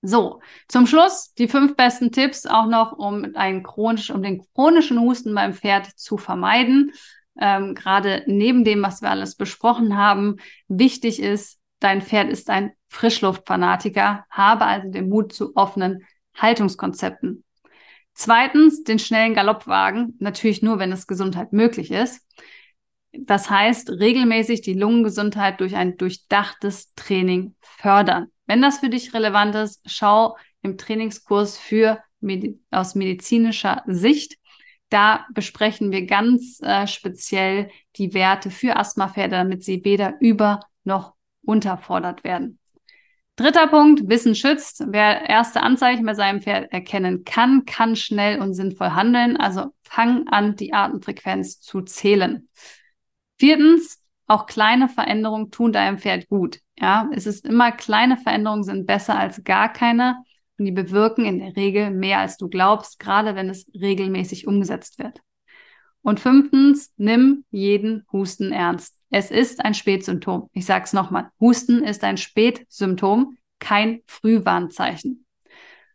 So, 0.07 0.41
zum 0.69 0.87
Schluss 0.87 1.35
die 1.35 1.49
fünf 1.49 1.75
besten 1.75 2.13
Tipps 2.13 2.47
auch 2.47 2.67
noch, 2.67 2.93
um 2.93 3.35
einen 3.35 3.65
chronisch, 3.65 4.11
um 4.11 4.23
den 4.23 4.47
chronischen 4.55 5.01
Husten 5.01 5.35
beim 5.35 5.53
Pferd 5.53 5.87
zu 5.99 6.17
vermeiden. 6.17 6.93
Ähm, 7.41 7.75
Gerade 7.75 8.23
neben 8.29 8.63
dem, 8.63 8.83
was 8.85 9.03
wir 9.03 9.11
alles 9.11 9.35
besprochen 9.35 9.97
haben, 9.97 10.37
wichtig 10.69 11.21
ist, 11.21 11.59
dein 11.81 12.03
Pferd 12.03 12.31
ist 12.31 12.51
ein 12.51 12.71
Frischluftfanatiker, 12.89 14.25
habe 14.31 14.67
also 14.67 14.89
den 14.93 15.09
Mut 15.09 15.33
zu 15.33 15.57
offenen 15.57 16.05
Haltungskonzepten. 16.37 17.43
Zweitens, 18.15 18.85
den 18.85 19.01
schnellen 19.01 19.35
Galoppwagen, 19.35 20.15
natürlich 20.21 20.63
nur, 20.63 20.79
wenn 20.79 20.93
es 20.93 21.09
Gesundheit 21.09 21.53
möglich 21.53 21.91
ist. 21.91 22.25
Das 23.13 23.51
heißt, 23.51 23.91
regelmäßig 23.91 24.61
die 24.61 24.75
Lungengesundheit 24.75 25.59
durch 25.59 25.75
ein 25.75 25.97
durchdachtes 25.97 26.95
Training 26.95 27.57
fördern. 27.61 28.31
Wenn 28.47 28.63
das 28.63 28.79
für 28.79 28.89
dich 28.89 29.13
relevant 29.15 29.55
ist, 29.55 29.83
schau 29.87 30.37
im 30.63 30.79
Trainingskurs 30.79 31.59
für 31.59 32.01
Medi 32.21 32.61
aus 32.71 32.95
medizinischer 32.95 33.83
Sicht. 33.87 34.37
Da 34.89 35.27
besprechen 35.35 35.91
wir 35.91 36.07
ganz 36.07 36.61
äh, 36.63 36.87
speziell 36.87 37.71
die 37.97 38.15
Werte 38.15 38.51
für 38.51 38.77
Asthmapferde, 38.77 39.37
damit 39.37 39.65
sie 39.65 39.85
weder 39.85 40.15
über 40.21 40.61
noch 40.85 41.15
unterfordert 41.45 42.25
werden. 42.25 42.59
Dritter 43.37 43.67
Punkt, 43.67 44.09
Wissen 44.09 44.35
schützt. 44.35 44.83
Wer 44.87 45.29
erste 45.29 45.63
Anzeichen 45.63 46.07
bei 46.07 46.15
seinem 46.15 46.41
Pferd 46.41 46.73
erkennen 46.73 47.25
kann, 47.25 47.67
kann 47.67 47.95
schnell 47.95 48.41
und 48.41 48.55
sinnvoll 48.55 48.93
handeln. 48.93 49.37
Also 49.37 49.75
fang 49.83 50.27
an, 50.29 50.57
die 50.57 50.73
Atemfrequenz 50.73 51.61
zu 51.61 51.83
zählen. 51.83 52.49
Viertens, 53.39 54.03
auch 54.27 54.47
kleine 54.47 54.89
Veränderungen 54.89 55.51
tun 55.51 55.73
deinem 55.73 55.99
Pferd 55.99 56.29
gut. 56.29 56.61
Ja, 56.79 57.09
es 57.13 57.27
ist 57.27 57.47
immer 57.47 57.73
kleine 57.73 58.17
Veränderungen 58.17 58.65
sind 58.65 58.87
besser 58.87 59.19
als 59.19 59.45
gar 59.45 59.73
keine 59.73 60.17
und 60.59 60.65
die 60.65 60.73
bewirken 60.73 61.25
in 61.25 61.39
der 61.39 61.57
Regel 61.57 61.91
mehr 61.91 62.19
als 62.19 62.37
du 62.37 62.49
glaubst, 62.49 62.99
gerade 62.99 63.35
wenn 63.35 63.49
es 63.49 63.71
regelmäßig 63.75 64.47
umgesetzt 64.47 64.99
wird. 64.99 65.21
Und 66.03 66.21
fünftens, 66.21 66.93
nimm 66.97 67.45
jeden 67.51 68.07
Husten 68.13 68.53
ernst. 68.53 68.97
Es 69.11 69.31
ist 69.31 69.65
ein 69.65 69.75
Spätsymptom. 69.75 70.49
Ich 70.53 70.65
sage 70.65 70.85
es 70.85 70.93
nochmal. 70.93 71.31
Husten 71.41 71.83
ist 71.83 72.05
ein 72.05 72.17
Spätsymptom, 72.17 73.37
kein 73.59 74.03
Frühwarnzeichen. 74.07 75.27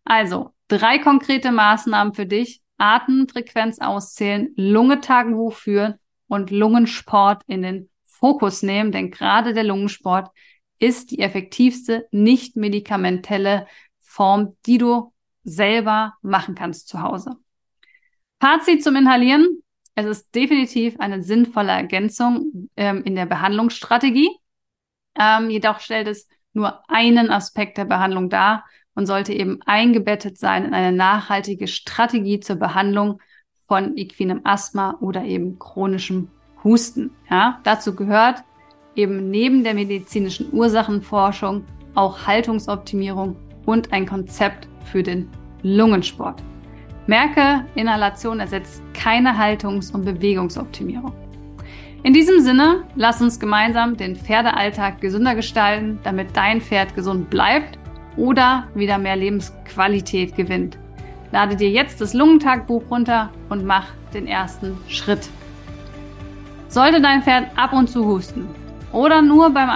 Also, 0.03 0.51
drei 0.67 0.97
konkrete 0.97 1.51
Maßnahmen 1.51 2.13
für 2.13 2.25
dich. 2.25 2.61
Atemfrequenz 2.77 3.79
auszählen, 3.79 4.53
Lungetagebuch 4.55 5.53
führen 5.53 5.95
und 6.27 6.49
Lungensport 6.49 7.43
in 7.45 7.61
den 7.61 7.90
Fokus 8.21 8.62
nehmen, 8.62 8.93
denn 8.93 9.12
gerade 9.12 9.53
der 9.53 9.65
Lungensport 9.65 10.29
ist 10.79 11.12
die 11.12 11.19
effektivste 11.19 12.07
nicht 12.12 12.55
medikamentelle 12.55 13.67
Form, 13.99 14.55
die 14.65 14.77
du 14.77 15.12
selber 15.43 16.13
machen 16.21 16.55
kannst 16.55 16.88
zu 16.88 17.01
Hause. 17.01 17.36
Fazit 18.39 18.84
zum 18.84 18.95
Inhalieren. 18.95 19.62
Es 19.95 20.05
ist 20.05 20.34
definitiv 20.34 20.99
eine 20.99 21.21
sinnvolle 21.21 21.71
Ergänzung 21.71 22.69
ähm, 22.77 23.03
in 23.03 23.15
der 23.15 23.25
Behandlungsstrategie. 23.25 24.29
Ähm, 25.19 25.49
jedoch 25.49 25.79
stellt 25.79 26.07
es 26.07 26.29
nur 26.53 26.88
einen 26.89 27.29
Aspekt 27.29 27.77
der 27.77 27.86
Behandlung 27.86 28.29
dar 28.29 28.65
und 28.93 29.05
sollte 29.05 29.34
eben 29.34 29.62
eingebettet 29.65 30.38
sein 30.38 30.65
in 30.65 30.73
eine 30.73 30.95
nachhaltige 30.95 31.67
Strategie 31.67 32.39
zur 32.39 32.57
Behandlung 32.57 33.19
von 33.67 33.97
equinem 33.97 34.41
Asthma 34.43 34.97
oder 35.01 35.23
eben 35.23 35.60
chronischem 35.60 36.29
Husten. 36.63 37.12
Ja, 37.30 37.60
dazu 37.63 37.95
gehört 37.95 38.43
eben 38.95 39.30
neben 39.30 39.63
der 39.63 39.74
medizinischen 39.74 40.52
Ursachenforschung 40.52 41.63
auch 41.95 42.26
Haltungsoptimierung 42.26 43.36
und 43.65 43.91
ein 43.93 44.06
Konzept 44.06 44.67
für 44.86 45.04
den 45.04 45.30
Lungensport. 45.63 46.41
Merke, 47.08 47.65
Inhalation 47.76 48.39
ersetzt 48.39 48.82
keine 48.93 49.38
Haltungs- 49.38 49.91
und 49.91 50.06
Bewegungsoptimierung. 50.06 51.13
In 52.04 52.13
diesem 52.13 52.39
Sinne, 52.39 52.84
lass 52.95 53.21
uns 53.21 53.39
gemeinsam 53.39 53.95
den 53.95 54.15
Pferdealltag 54.15 55.02
gesünder 55.02 55.36
gestalten, 55.36 56.00
damit 56.04 56.36
dein 56.36 56.62
Pferd 56.62 56.95
gesund 56.95 57.30
bleibt 57.30 57.78
oder 58.17 58.67
wieder 58.74 58.97
mehr 58.97 59.15
Lebensqualität 59.15 60.36
gewinnt. 60.36 60.78
Lade 61.32 61.56
dir 61.56 61.69
jetzt 61.69 62.02
das 62.02 62.13
Lungentagbuch 62.13 62.84
runter 62.89 63.30
und 63.50 63.65
mach 63.65 63.88
den 64.13 64.28
ersten 64.28 64.78
Schritt. 64.88 65.30
Sollte 66.71 67.01
dein 67.01 67.21
Pferd 67.21 67.49
ab 67.57 67.73
und 67.73 67.89
zu 67.89 68.05
husten 68.05 68.47
oder 68.93 69.21
nur 69.21 69.49
beim 69.49 69.69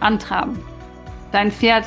Antraben 0.00 0.58
dein 1.32 1.50
Pferd 1.50 1.86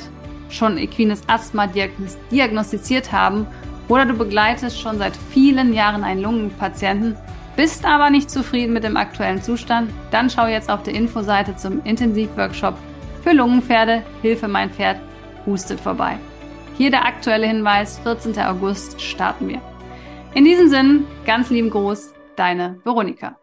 schon 0.49 0.79
equines 0.79 1.21
Asthma 1.27 1.67
diagnostiziert 1.67 3.12
haben 3.12 3.45
oder 3.89 4.05
du 4.05 4.15
begleitest 4.15 4.81
schon 4.81 4.97
seit 4.97 5.15
vielen 5.31 5.71
Jahren 5.71 6.03
einen 6.03 6.23
Lungenpatienten, 6.23 7.15
bist 7.55 7.85
aber 7.85 8.09
nicht 8.09 8.31
zufrieden 8.31 8.73
mit 8.73 8.83
dem 8.83 8.97
aktuellen 8.97 9.43
Zustand, 9.43 9.91
dann 10.09 10.31
schau 10.31 10.47
jetzt 10.47 10.71
auf 10.71 10.81
der 10.81 10.95
Infoseite 10.95 11.55
zum 11.55 11.83
Intensivworkshop 11.83 12.75
für 13.21 13.33
Lungenpferde 13.33 14.01
Hilfe 14.23 14.47
mein 14.47 14.71
Pferd 14.71 14.99
hustet 15.45 15.79
vorbei. 15.79 16.17
Hier 16.75 16.89
der 16.89 17.05
aktuelle 17.05 17.45
Hinweis, 17.45 17.99
14. 17.99 18.39
August 18.39 18.99
starten 18.99 19.47
wir. 19.47 19.62
In 20.33 20.43
diesem 20.43 20.69
Sinn, 20.69 21.05
ganz 21.23 21.51
lieben 21.51 21.69
Gruß, 21.69 22.15
deine 22.35 22.79
Veronika. 22.83 23.35